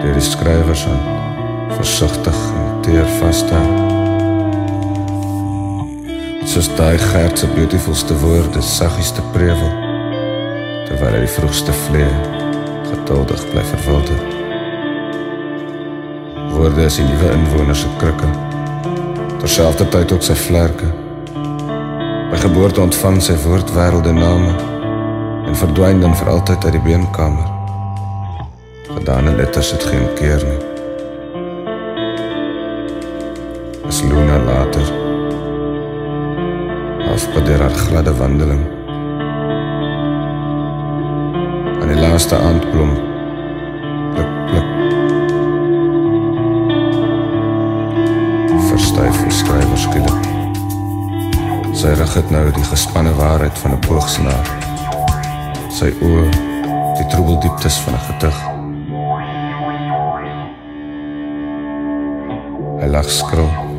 [0.00, 1.19] Deur die skrywer se
[1.80, 2.36] versigtig
[2.84, 3.68] teer vasstaan
[6.50, 9.70] soos daai gert se beautifulste woorde saggies te prewel
[10.88, 12.10] terwyl hy die vroegste vlee
[12.90, 14.20] geduldig bly verwilder.
[16.52, 18.28] Woorde is die nuwe inwoners se krikke
[19.40, 20.90] terselfdertyd ook sy vlerke.
[22.30, 24.52] By geboorte ontvang sy woordwêrelde name
[25.46, 27.48] en verdwyn dan vir altyd uit die beenkamer.
[28.90, 30.69] Gedane letters het geen keer nie
[33.90, 34.86] as Luna later
[37.12, 38.60] afpadeer haar gladde wandeling.
[41.80, 42.92] Aan die laaste aandblom
[44.14, 44.68] pluk pluk.
[48.68, 50.28] Verstyf die skrywer skielik.
[51.80, 54.46] Sy rig het nou die gespanne waarheid van 'n boogsnaar.
[55.78, 56.28] Sy oë
[57.00, 58.38] die troebel dieptes van 'n gedig.
[62.80, 63.69] Hy lag skrul.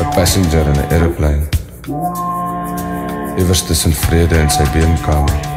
[0.00, 1.60] 'n Passenger in 'n aeroplane
[3.40, 5.48] iewers tussen vrede en sy beenkamer.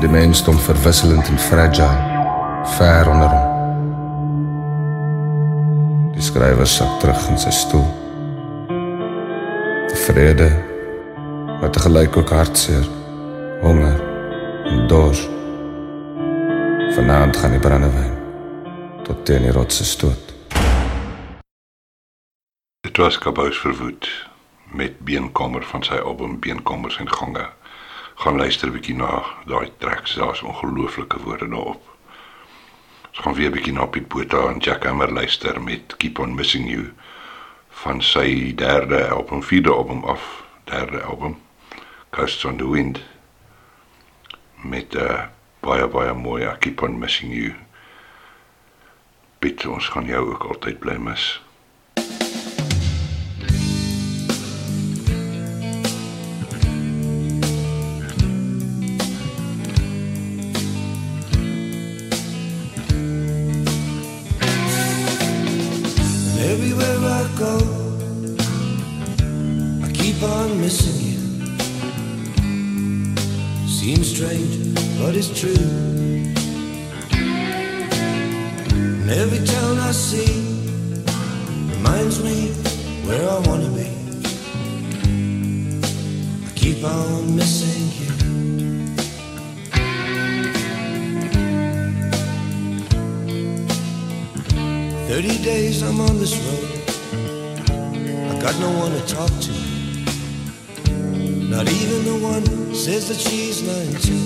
[0.00, 1.88] Die mens stond verwisselend en fragile,
[2.76, 3.50] ver onder hom.
[6.16, 7.86] Die skrywer sak terug in sy stoel.
[10.06, 10.50] Vrede,
[11.60, 12.88] maar te gelyk ook hartseer,
[13.62, 14.00] honger
[14.72, 15.28] en dors.
[16.96, 18.12] Vanaand gaan die brandewyn
[19.06, 20.31] tot teen die rotse stoot.
[22.92, 24.26] Dit was Kabous verwoed
[24.64, 27.46] met Beenkamer van sy album Beenkamers en Gange.
[28.20, 31.82] Gaan luister 'n bietjie na daai tracks, daar's ongelooflike woorde daarop.
[33.08, 36.34] Ons gaan weer 'n bietjie na Piet Botha en Jack Hammer luister met Keep on
[36.34, 36.92] Missing You
[37.68, 41.40] van sy derde album, vierde album af, derde album
[42.10, 43.00] Coast on the Wind
[44.54, 45.24] met 'n uh, eh,
[45.60, 47.54] baie baie mooi Keep on Missing You.
[49.38, 51.42] Piet, ons gaan jou ook altyd bly mis.
[74.22, 75.66] strange, but it's true.
[79.00, 80.32] And every town I see
[81.74, 82.52] reminds me
[83.06, 83.88] where I wanna be.
[86.46, 88.12] I keep on missing you.
[95.08, 96.68] Thirty days I'm on this road.
[98.30, 99.71] I got no one to talk to.
[101.52, 104.24] Not even the one who says that she's mine too.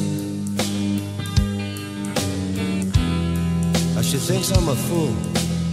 [3.97, 5.12] Now she thinks I'm a fool,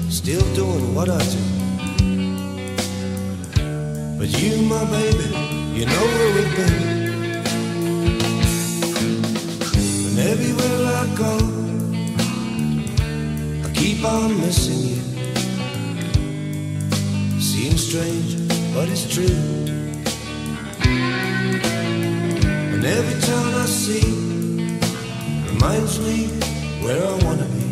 [0.10, 1.44] still doing what I do.
[4.18, 5.30] But you, my baby,
[5.78, 6.82] you know where we've been.
[10.08, 11.34] And everywhere I go,
[13.64, 15.02] I keep on missing you.
[17.40, 19.62] Seems strange, but it's true.
[22.86, 24.04] And every town I see
[25.48, 26.28] reminds me
[26.84, 27.64] where I wanna be.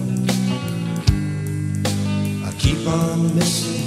[2.45, 3.80] I keep on missing.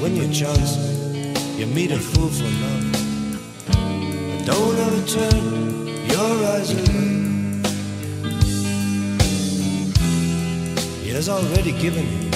[0.00, 2.84] when you're Johnson, you meet a fool for love.
[4.46, 7.18] Don't ever turn your eyes away.
[11.02, 12.30] He has already given you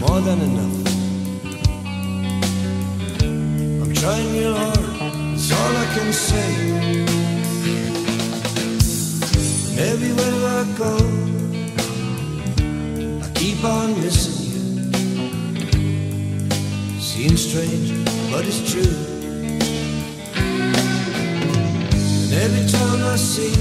[0.00, 0.86] more than enough.
[3.82, 4.86] I'm trying real hard,
[5.32, 6.50] that's all I can say.
[9.70, 10.94] And everywhere I go,
[13.24, 14.33] I keep on missing.
[17.26, 17.88] Seems strange,
[18.30, 18.96] but it's true.
[22.22, 23.56] And every time I see,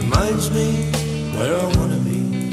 [0.00, 0.90] reminds me
[1.36, 2.48] where I wanna be.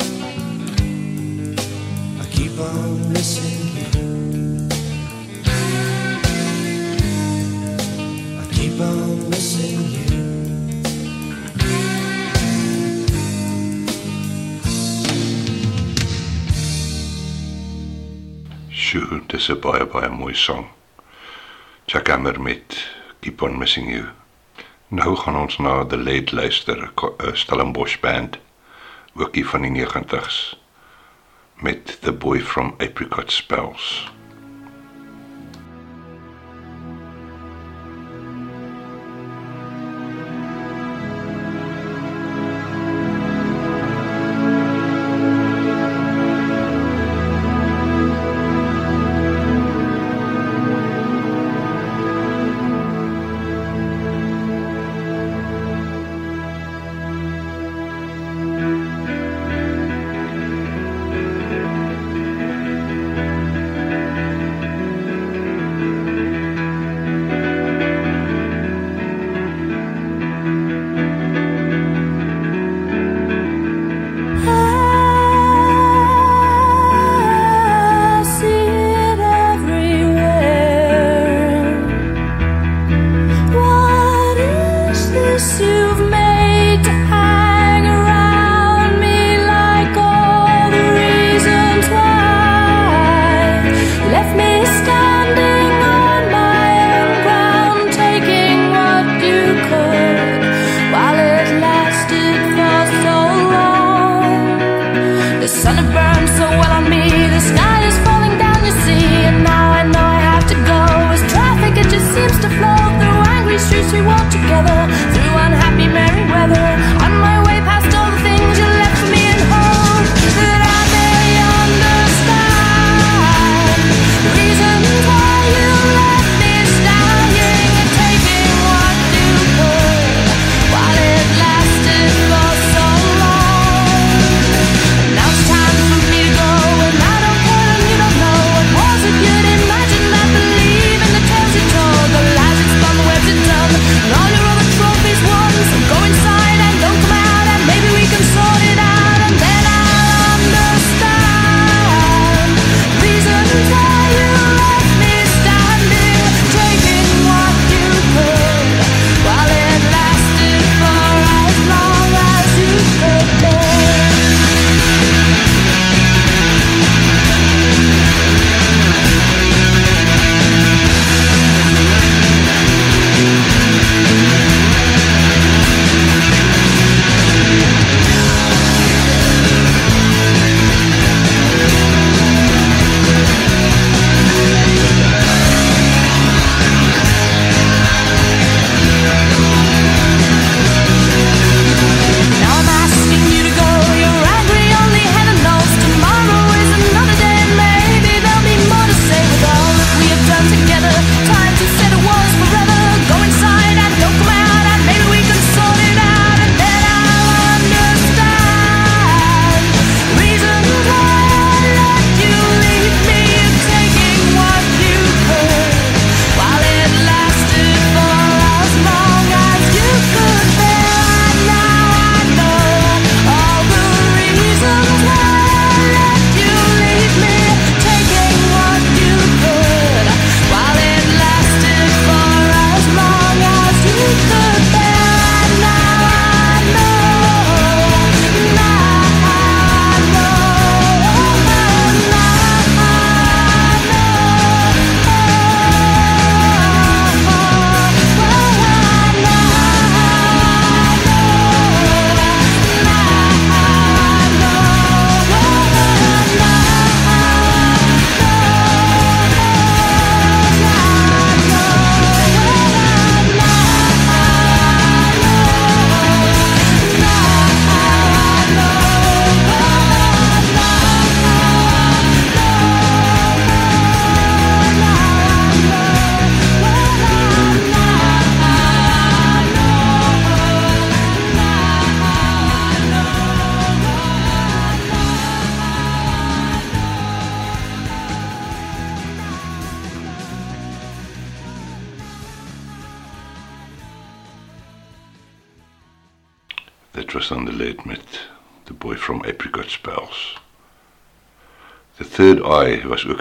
[2.20, 4.68] I keep on missing you.
[8.42, 10.01] I keep on missing you.
[18.92, 20.66] Sure, dis 'n baie baie mooi sang.
[21.88, 22.76] Jack Hammer met
[23.22, 24.08] Keep on Missing You.
[24.88, 28.38] Nou gaan ons na The Late luister, eh, Stellenbosch band,
[29.16, 30.58] ookie van die 90s
[31.56, 34.12] met The Boy from Apricot Spells.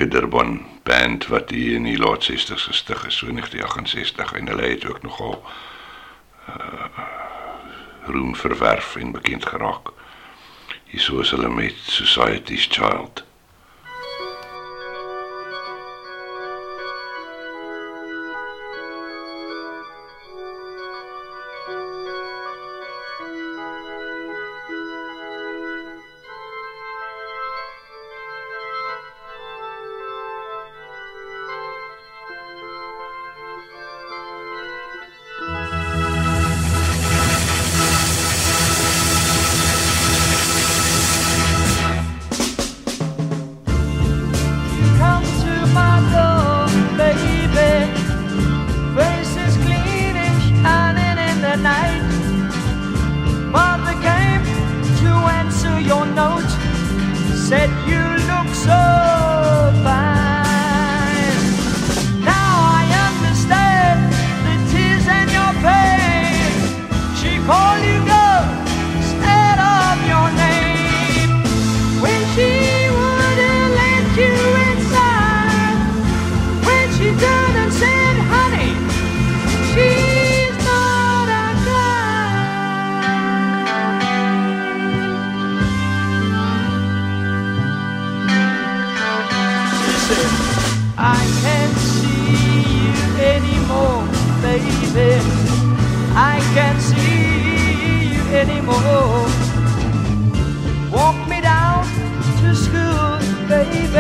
[0.01, 4.47] Ook 'n Durban band wat hier in die laat 60s gestig is, so 1968 en
[4.47, 5.45] hulle het ook nogal
[6.49, 6.85] uh
[8.05, 9.89] roem verwerf en bekend geraak.
[10.85, 13.20] Hierso is hulle met Society's Child.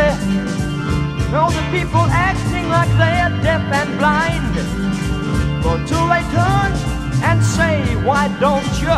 [0.00, 0.38] Baby.
[1.36, 4.54] All the people acting like they're deaf and blind.
[5.62, 6.70] But till they turn
[7.28, 7.76] and say,
[8.08, 8.96] why don't you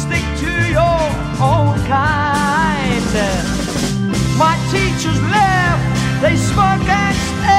[0.00, 1.02] stick to your
[1.50, 3.10] own kind?
[4.42, 5.80] My teachers laugh,
[6.22, 7.57] they smirk and stare.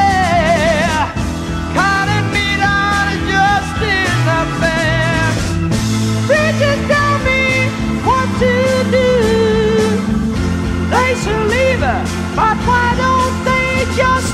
[12.35, 14.33] But why don't they just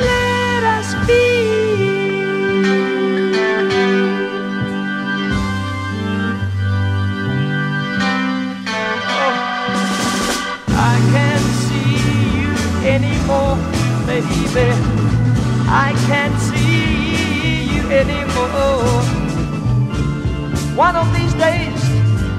[0.00, 1.26] let us be?
[9.06, 9.34] Oh,
[10.70, 11.96] I can't see
[12.38, 12.52] you
[12.88, 13.56] anymore,
[14.06, 14.68] baby.
[15.66, 19.02] I can't see you anymore.
[20.76, 21.82] One of these days,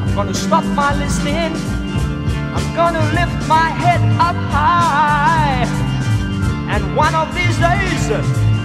[0.03, 1.74] I'm gonna stop my listening.
[2.75, 5.63] Gonna lift my head up high.
[6.69, 8.11] And one of these days,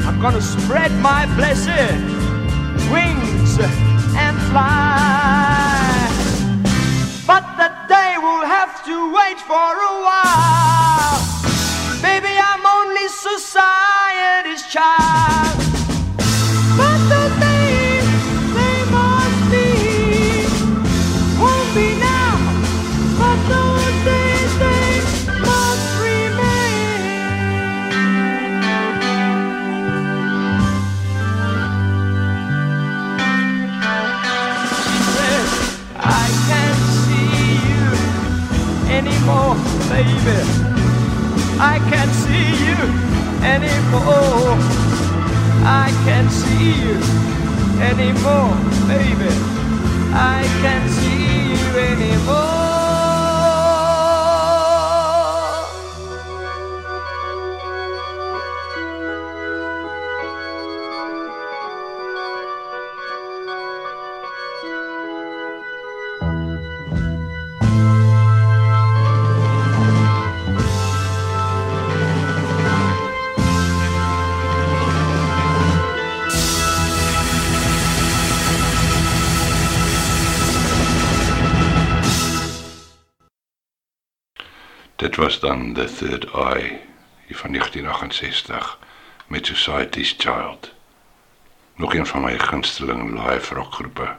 [0.04, 1.94] I'm gonna spread my blessed
[2.90, 3.58] wings
[4.18, 6.10] and fly.
[7.24, 11.20] But the day will have to wait for a while.
[12.02, 15.49] Baby, I'm only society's child.
[39.20, 39.54] Anymore,
[39.88, 40.40] baby.
[41.60, 42.78] I can't see you
[43.44, 44.56] anymore.
[45.62, 46.96] I can't see you
[47.82, 48.56] anymore,
[48.88, 49.32] baby.
[50.12, 52.49] I can't see you anymore.
[85.30, 86.80] Was dan The Third Eye
[87.26, 88.78] hier van 1968
[89.26, 90.74] met Society's Child.
[91.74, 94.16] Nog een van my gunsteling live rockgroepe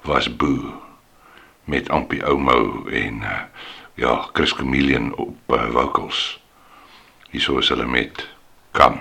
[0.00, 0.82] was Boo
[1.64, 3.40] met Ampie Oumo en uh,
[3.94, 6.42] ja, Chris Chameleon op uh, vocals.
[7.30, 8.28] Hierso is hulle met
[8.70, 9.00] Kan.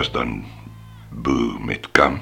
[0.00, 0.44] Was dan
[1.10, 2.20] Boo met Kam.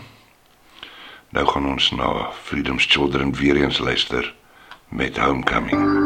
[1.30, 4.34] Nou gaan ons na Freedom's Children weer eens luister
[4.88, 5.97] met Homecoming.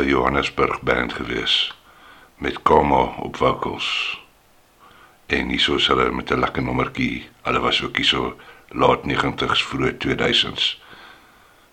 [0.00, 1.74] 'n Johannesburg band gewees
[2.38, 4.20] met Kama op vocals.
[5.26, 7.28] En hieso is hulle met 'n lekker nommertjie.
[7.42, 8.36] Hulle was ook hieso
[8.68, 10.82] laat 90s vroeg 2000s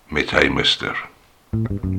[0.07, 1.09] met Hey Mister.
[1.49, 1.96] Hey,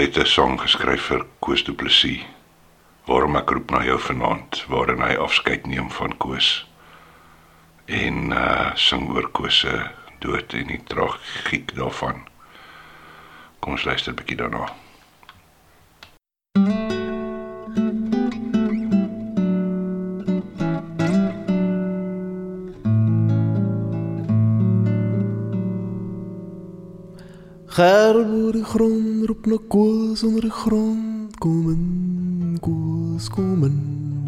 [0.00, 2.24] het 'n song geskryf vir Koos Du Plessis.
[3.04, 6.66] Waarom ek roep na jou vanaand waarin hy afskeid neem van Koos.
[7.84, 12.28] En uh sing oor Koos se dood en die tragiek daarvan.
[13.58, 14.72] Kom ons luister 'n bietjie daarna.
[27.66, 33.76] Gerb oor die grond roep na koos onder die grond kom in koos kom in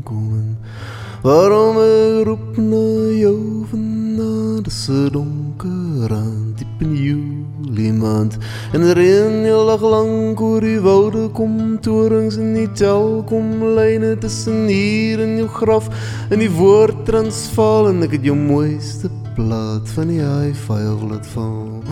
[0.06, 0.52] kom in.
[1.24, 2.82] Waarom ek roep na
[3.18, 8.38] jou vanaand is 'n donker aand diep in Julie maand.
[8.74, 13.46] En die reën heel dag lank oor die woude kom torings en die tel kom
[13.78, 15.90] lyne tussen hier in jou graf.
[16.30, 21.82] In die woord transvaal en ek het jou mooiste plaat van die hi-fi laat val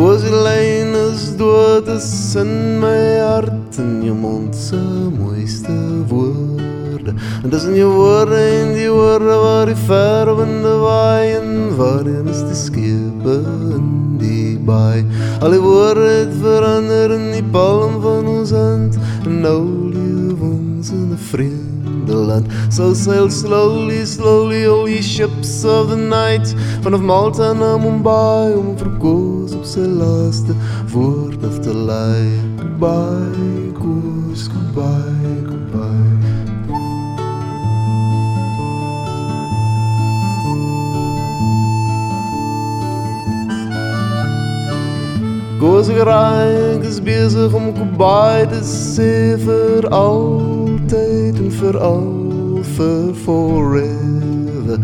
[0.00, 4.80] Kozelijn is dood is in my hart en jou mond se
[5.12, 5.76] mooiste
[6.08, 7.12] woorde
[7.44, 12.40] En dis in jou woorde en die woorde waar die verwinde waai en waarin is
[12.48, 13.36] die skepe
[13.76, 14.40] in die
[14.70, 15.04] goodbye.
[15.40, 18.98] Al die woorde het verander in die palm van ons hand.
[19.24, 19.62] En nou
[19.92, 21.18] leef ons in 'n
[22.10, 22.46] vreemde land.
[22.70, 26.54] So sail slowly, slowly all ye ships of the night.
[26.82, 30.54] Vanaf Malta na Mumbai om vir Koos op sy laaste
[30.92, 32.30] woord af te lei.
[32.56, 33.99] Goodbye, goodbye,
[45.60, 53.10] Koos ek raak is bezig om Kobai te sê vir altyd en vir al vir
[53.26, 54.78] forever.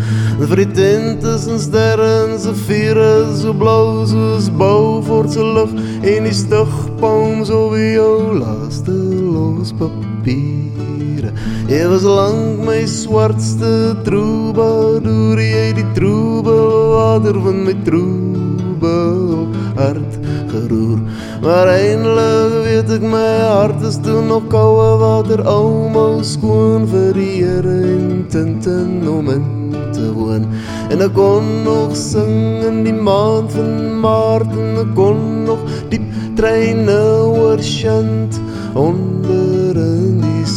[0.53, 3.09] Die tintes en sterre en se vire
[3.39, 5.73] so blou soos Beaufort se lug
[6.13, 8.93] en die stigpalms oor jou laaste
[9.33, 11.33] los papiere.
[11.73, 19.49] Jy was lang my swartste troubadour, jy die troebel water van my troebel
[19.81, 20.26] hart
[20.57, 20.99] geroer.
[21.43, 25.43] Maar eindelijk weet ek my hart is toen nog koude water.
[25.45, 29.47] Almal skoon vir die Heere en tinten om in
[29.93, 30.49] te woon.
[30.91, 34.53] En ek kon nog sing in die maand van maart.
[34.57, 35.63] En ek kon nog
[35.93, 36.07] diep
[36.37, 37.01] treine
[37.33, 38.41] oor shant
[38.77, 39.46] Onder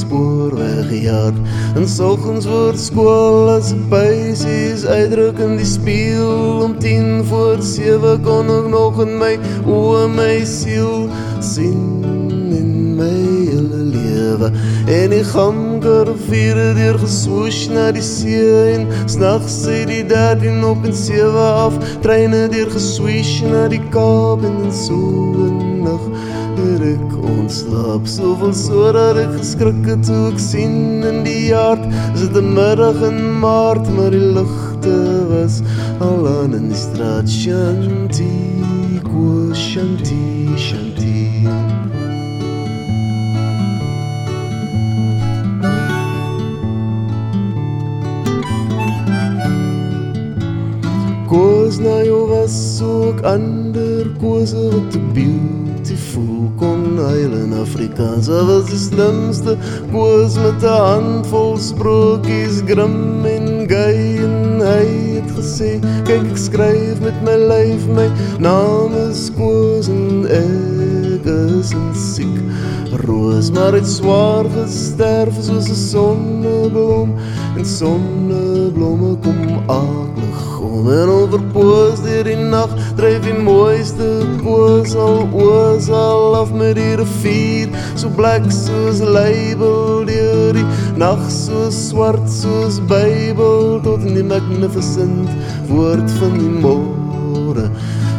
[0.10, 1.36] in die spoorwegjaard
[1.76, 8.18] En sorgens voor skool as ek buisies uitdruk in die spieel Om tien voor sewe
[8.23, 9.38] kon ek nog in my
[9.68, 11.10] oe my siel
[11.40, 12.03] sien
[12.49, 13.14] in my
[13.48, 14.52] hele lewe.
[14.88, 20.84] En die gamker vierde deur geswoosh na die see En s'nachts sê die 13 op
[20.84, 21.80] en 7 af.
[22.03, 24.99] Treine deur geswoosh na die Kaap en in so
[25.40, 26.10] een nacht
[26.60, 31.84] het ek ontslaap Soveel so dat ek geskrik het toe ek sien in die jaard
[32.14, 34.97] Is het een middag in maart maar die lichte
[35.30, 35.61] was
[35.99, 37.30] al aan in die straat.
[37.30, 38.31] Shanti,
[39.03, 41.47] kwa Shanti, Shanti.
[51.30, 54.99] Koos na jou was ook ander kose wat te
[56.20, 59.56] beautiful kon huil in Afrikaans Hy was die slimste
[59.91, 65.72] koos met 'n handvol sprokies grim en gay en hy het gesê
[66.08, 68.08] kyk ek skryf met my lyf my
[68.40, 70.89] naam is koos en ek
[71.30, 72.38] is en siek.
[73.06, 77.10] Roos maar het swaar gesterf soos 'n sonneblom
[77.57, 80.89] en sonneblomme kom aklig om.
[80.89, 84.10] En overpoos dier die nacht dryf die mooiste
[84.43, 87.68] koos al oos al af met die rivier.
[87.95, 90.65] So blik soos label dier die
[90.97, 93.80] nacht so swart soos bybel.
[93.84, 95.30] Tot in die magnificent
[95.68, 97.09] woord van die môre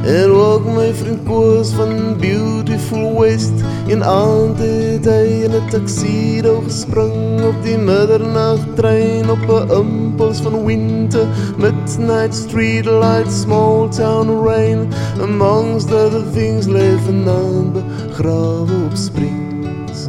[0.04, 3.52] En ook my vriend Koos van Beautiful West.
[3.88, 10.64] En aand het hy in een tuxedo gespring Op die middernachttrein op een impuls van
[10.64, 11.26] winter.
[11.56, 14.88] Midnight street light, small town rain.
[15.20, 20.06] Amongst other things leven aan begrawe op springs.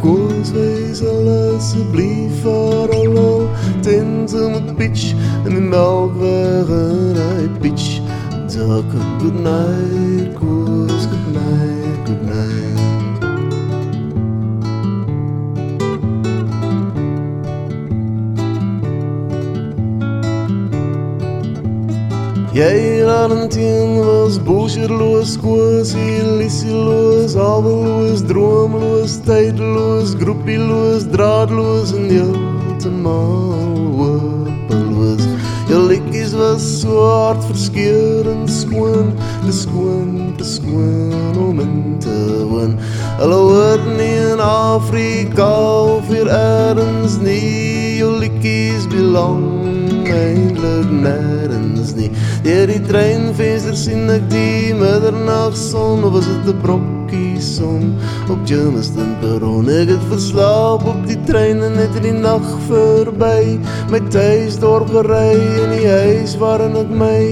[0.00, 3.48] Koos wees al asjeblief vir al
[3.80, 5.12] Tente met pitch
[5.44, 8.01] en die melkweg en hy pitch
[8.52, 8.84] Duck,
[9.18, 13.22] good night, Koos, good night, good night.
[22.52, 33.56] Jy Laurentien was bullshitloos, koos, illusieloos, alweloos, droomloos, tydloos, groepieloos, draadloos en heeltemal
[33.96, 34.41] hopeloos.
[35.72, 42.16] Jou liedjies was so hartverskeurend skoon, te skoon, te skoon om in te
[42.50, 42.74] woon.
[43.16, 45.48] Hulle hoort nie in Afrika
[45.94, 49.48] of hier ergens nie, jou liedjies belang
[50.12, 52.10] eindelijk nergens nie.
[52.42, 57.92] Deur die treinvenster sien ek die middernagson, was het een brokkie son
[58.34, 59.70] op Germiston perron.
[59.70, 63.60] Ek het verslaap op die trein en het in die nacht voorbij,
[63.94, 67.22] my thuisdorp gerei in die huis waarin ek my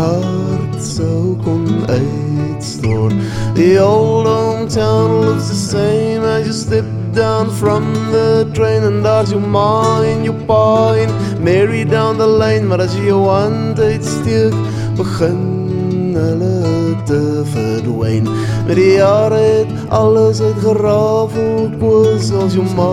[0.00, 3.14] hart sou kon uitstoor.
[3.54, 9.02] The old hometown looks the same as you step down from the train and
[9.50, 11.10] ma en jou pa en
[11.42, 14.54] Mary down the lane maar as jy jou hand uitsteek
[14.96, 15.70] begin.
[16.14, 18.26] Hulle te verdwijn
[18.66, 22.92] met die jare het alles uitgerafel koos als jou ma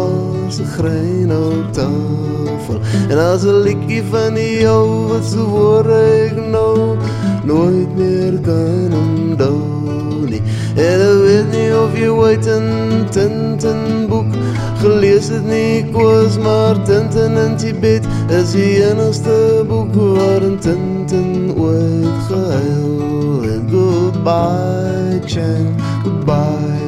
[0.50, 2.80] se grein op tafel.
[3.10, 6.98] En as 'n liedjie van die jou wat so woorde ek nou
[7.44, 8.92] nooit meer kan
[10.26, 10.42] nie
[10.76, 12.68] En ek weet nie of jy ooit in
[13.14, 14.34] Tintin boek
[14.82, 22.26] gelees het nie Koos maar Tintin in Tibet Is die enigste boek waarin Tintin ooit
[22.28, 23.72] gehuil het.
[23.72, 26.87] Goodbye Chang, goodbye.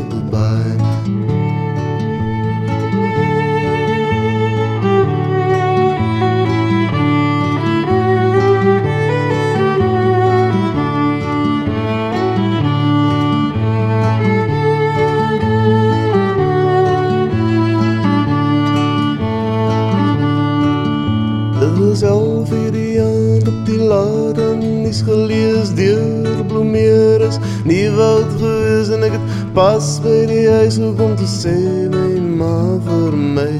[24.99, 30.79] Is gelees deur bloemeer is nie woud gewees en ek het pas by die huis
[30.81, 31.53] gekom te sê
[31.93, 32.55] my ma
[32.87, 33.51] vir my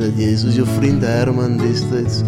[0.00, 2.20] dat jy soos jou vriend Herman destyds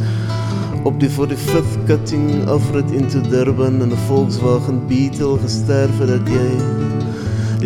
[0.88, 6.48] op die 45th cutting afrit into Durban in 'n Volkswagen Beetle gesterf het dat jy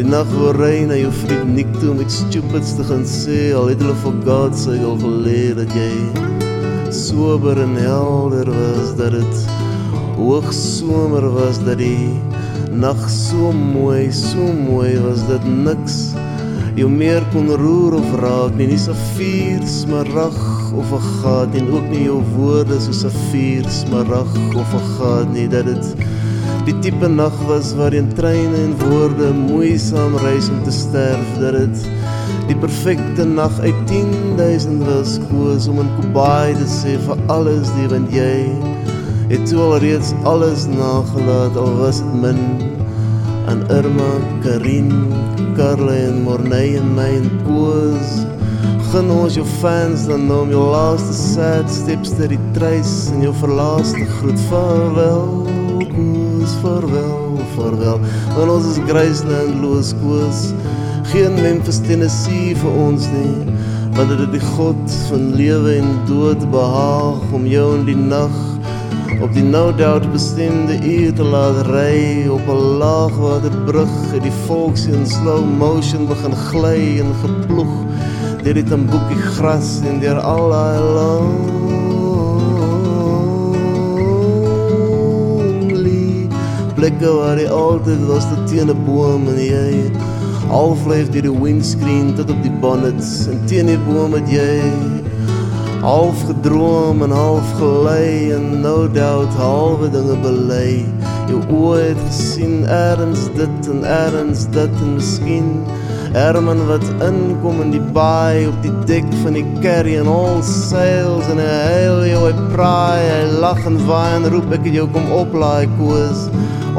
[0.00, 3.70] die nag wou ry na jou vriend Nick toe met stupids te gaan sê al
[3.70, 5.94] het hulle vir God sê al geleer dat jy
[6.90, 9.57] sober en helder was dat dit
[10.18, 12.10] hoogsomer was dat die
[12.74, 15.98] nag so mooi, so mooi was dat niks
[16.78, 20.38] jou meer kon roer of raak nie, nie safier, smarag
[20.74, 25.48] of 'n gat en ook nie jou woorde so safier, smarag of 'n gat nie,
[25.48, 25.86] dat dit
[26.66, 31.76] die tipe nag was waarin treine en woorde moeisaam reis om te sterf, dat dit
[32.48, 38.12] die perfekte nag uit 10000 was koos om in Kobai te sê vir alles want
[38.12, 38.34] jy
[39.28, 42.40] het toe al reeds alles nagelaat al was dit min.
[43.48, 44.12] Aan Irma,
[44.44, 44.92] Karin,
[45.56, 48.24] Karla en Morney en my en koos.
[48.88, 53.24] Gun ons jou fans dan nou om jou laaste sad steps ter die treis en
[53.26, 54.40] jou verlaaste groet.
[54.48, 55.48] Vaarwel
[55.92, 58.00] koos, vaarwel, vaarwel.
[58.40, 60.48] En ons is Graceland, Loos koos.
[61.12, 63.56] Geen Memphis Tennessee vir ons nie.
[63.96, 68.47] Want dit het die God van lewe en dood behaag om jou in die nag
[69.20, 74.86] op die no doubt bestemde uur te laat ry op 'n laagwaterbrug het die volks
[74.86, 77.74] in slow motion begin gly en geploeg.
[78.42, 81.48] Deur die tamboekie gras en deur al daai lonely
[86.78, 89.90] plekke waar jy altyd was tot teen 'n boom en jy
[90.48, 93.26] half leef deur die windscreen tot op die bonnets.
[93.26, 94.97] En teen die boom het jy
[95.80, 100.70] half gedroom en half gelei en no doubt halwe dinge bely
[101.28, 105.52] jou oë het gesien ergens dit en ergens dit en miskien
[106.16, 111.28] Herman wat inkom in die baai op die dek van die carry en all sails
[111.28, 114.86] en hy huil jou, hy praai, hy lag en waai en roep ek het jou
[114.94, 116.24] kom oplaai koos.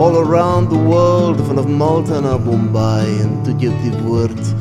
[0.01, 4.53] All around the world vanaf Malta na Bombay en toe jy die woord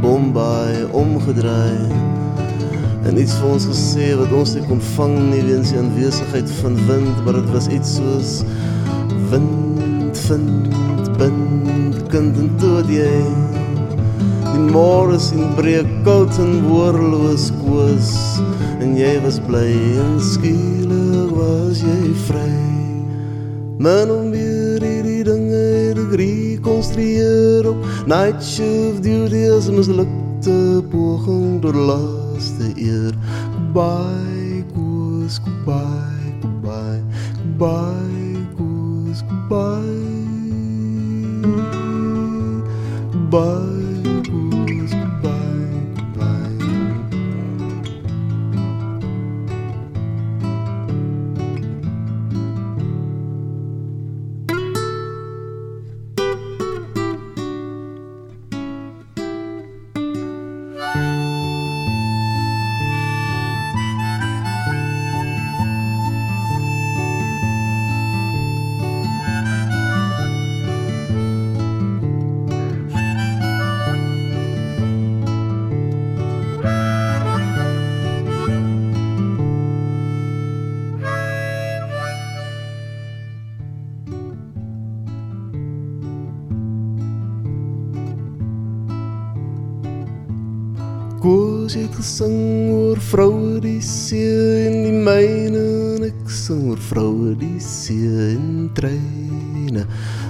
[0.00, 2.14] Bombay omgedraai
[3.04, 6.78] en iets vir ons gesê wat ons nie kon vang nie weens die aanwesigheid van
[6.88, 8.38] wind maar dit was iets soos
[9.32, 10.74] wind vind
[11.18, 11.64] bind
[12.14, 13.20] kind en toe jy.
[14.44, 18.10] Die môre sien breek koud en woordeloos koos
[18.82, 19.66] en jy was bly
[20.04, 22.50] en skielik was jy vry.
[23.82, 25.64] Men om weer hierdie dinge
[25.98, 27.88] te rekonstrueer op.
[28.10, 30.60] Night shift duty as mislukte
[30.92, 31.74] poging tot
[32.34, 33.14] laaste eer.
[33.54, 37.02] Goodbye, koos, goodbye, goodbye,
[37.36, 39.82] goodbye, koos, goodbye.
[43.12, 43.83] Goodbye.
[97.54, 98.70] Die see en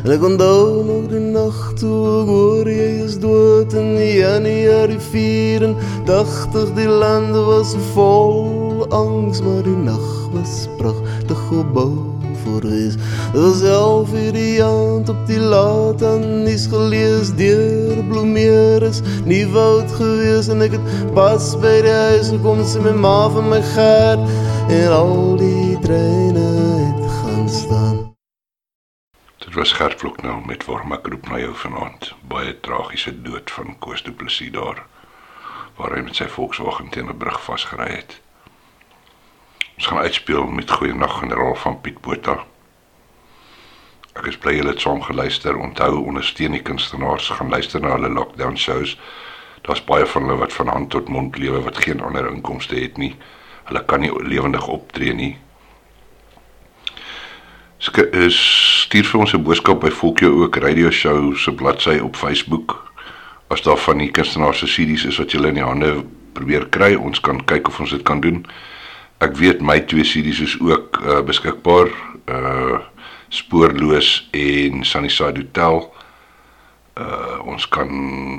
[0.04, 6.74] en ek onthou nog die nag toe ek hoor jy is dood in januarie 84
[6.76, 12.14] die lande was vol angs maar die nag was pragtig gebou
[12.44, 12.94] antwoord wees.
[13.32, 19.00] Dit was elf uur die aand op die laat en nies gelees deur bloemeer is
[19.24, 23.48] nie woud gewees en ek het pas by die huis gekom sê my ma van
[23.48, 24.20] my gert
[24.68, 27.03] en al die treine het.
[29.54, 32.08] Dit was Gert Vloknou met Warm ek roep na jou vanaand.
[32.26, 34.80] Baie tragiese dood van Koos Du Plessis daar
[35.76, 38.16] waar hy met sy Volkswagen teen 'n brug vasgery het.
[39.76, 42.34] Ons gaan uitspeel met Goeienag generaal van Piet Botha.
[44.18, 45.56] Ek is bly julle het saam geluister.
[45.56, 48.98] Onthou ondersteun die kunstenaars, gaan luister na hulle lockdown shows.
[49.62, 52.96] Daar's baie van hulle wat van hand tot mond lewe wat geen ander inkomste het
[52.96, 53.14] nie.
[53.64, 55.38] Hulle kan nie lewendig optree nie.
[57.84, 62.92] Stuur vir ons 'n boodskap by Volkie ook radio show se bladsy op Facebook.
[63.48, 66.94] As daar van die kunstenaars se CD's is wat jy in die hande probeer kry,
[66.94, 68.46] ons kan kyk of ons dit kan doen.
[69.20, 71.88] Ek weet my twee CD's is ook uh, beskikbaar.
[72.26, 72.78] Uh
[73.28, 75.92] spoorloos en Sunnyside Hotel.
[76.96, 77.90] Uh ons kan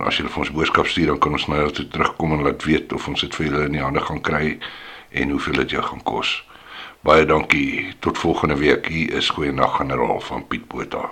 [0.08, 2.94] as julle vir ons boodskap stuur dan kan ons nou toe terugkom en laat weet
[2.94, 4.58] of ons dit vir julle in die hande gaan kry
[5.12, 6.44] en hoeveel dit jou gaan kos.
[7.06, 7.94] Baie dankie.
[8.00, 8.88] Tot volgende week.
[8.88, 11.10] Hier is Goeienag generaal van Piet Botha.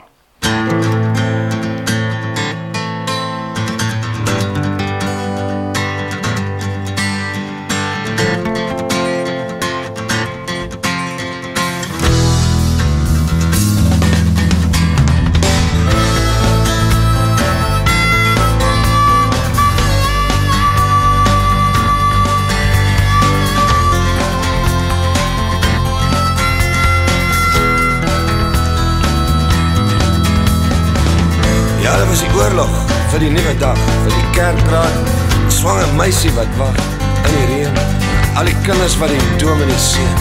[32.14, 32.74] Was die oorlog
[33.10, 35.08] vir die nuwe dag, vir die kerkraad,
[35.50, 37.80] swanger meisie wat wag in die reën,
[38.38, 40.20] al die kinders wat die dominee seën.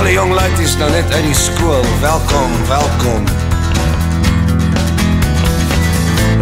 [0.00, 3.30] Al die jong laities nou net uit die skool, welkom, welkom.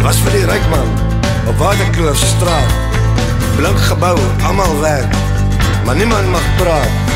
[0.01, 0.89] Was vir die ryk man
[1.45, 3.05] op Waterkloof straat.
[3.59, 4.15] Blink gebou,
[4.49, 5.13] almal werk,
[5.85, 7.13] maar niemand mag praat.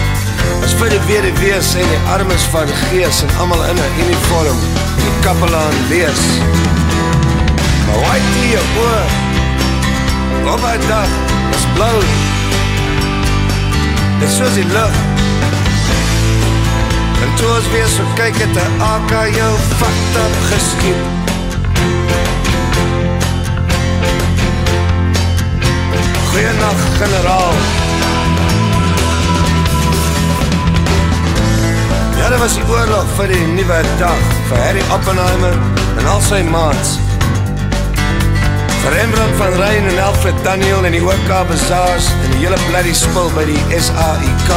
[0.61, 4.61] As vir die weduwees en die armes van gees en almal in 'n uniform,
[5.01, 6.29] die kapelaan lees.
[7.85, 9.05] Maar waai die jou oor.
[10.53, 11.09] Op my dag
[11.55, 11.99] is blauw
[14.19, 15.03] Dit is soos die lucht.
[17.21, 21.03] En toe ons weer so kyk het die AK jou fucked up geskiet.
[26.31, 27.53] Goeienacht generaal.
[32.17, 35.55] Ja, dit was die oorlog vir die nieuwe dag Vir Harry Oppenheimer
[35.97, 36.99] en al sy maats
[38.81, 42.93] Vir Rembrandt van Rijn en Alfred Daniel en die OK Bazaars en die hele bloody
[42.97, 44.49] spul by die SAIK.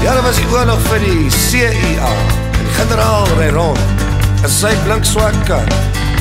[0.00, 4.06] Ja, dat was die oorlog vir die CIA en die generaal rij rond
[4.40, 5.68] in sy blink swak kar.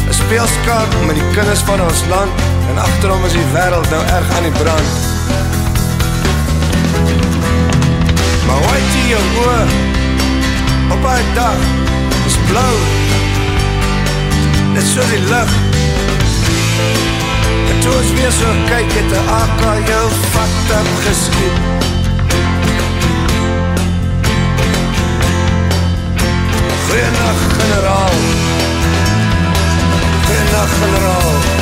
[0.08, 4.36] Een speelskaart met die kinders van ons land en achterom is die wereld nou erg
[4.36, 4.92] aan die brand.
[8.44, 9.76] Maar waait jy jou oor
[10.98, 11.68] op hy dag
[12.28, 12.97] is blauw
[14.88, 15.56] net soos die lucht
[17.70, 21.60] En toe ons weer so kyk het die AK jou vat up geskiet.
[26.88, 28.18] Goeienacht generaal.
[30.26, 31.57] Goeienacht generaal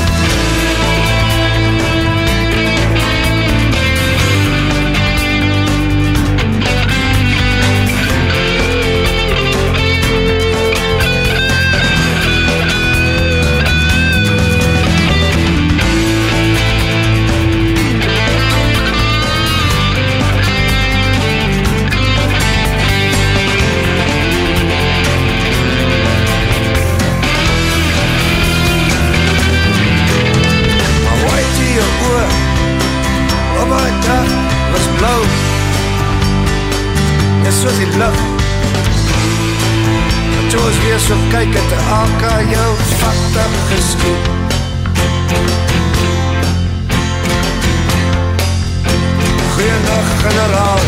[37.61, 38.43] soos die lucht
[40.39, 44.33] En toe ons weer so kyk het die AK jou fucked up geskiet
[49.55, 50.83] Goeiedag generaal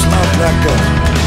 [0.00, 1.19] Slaap lekker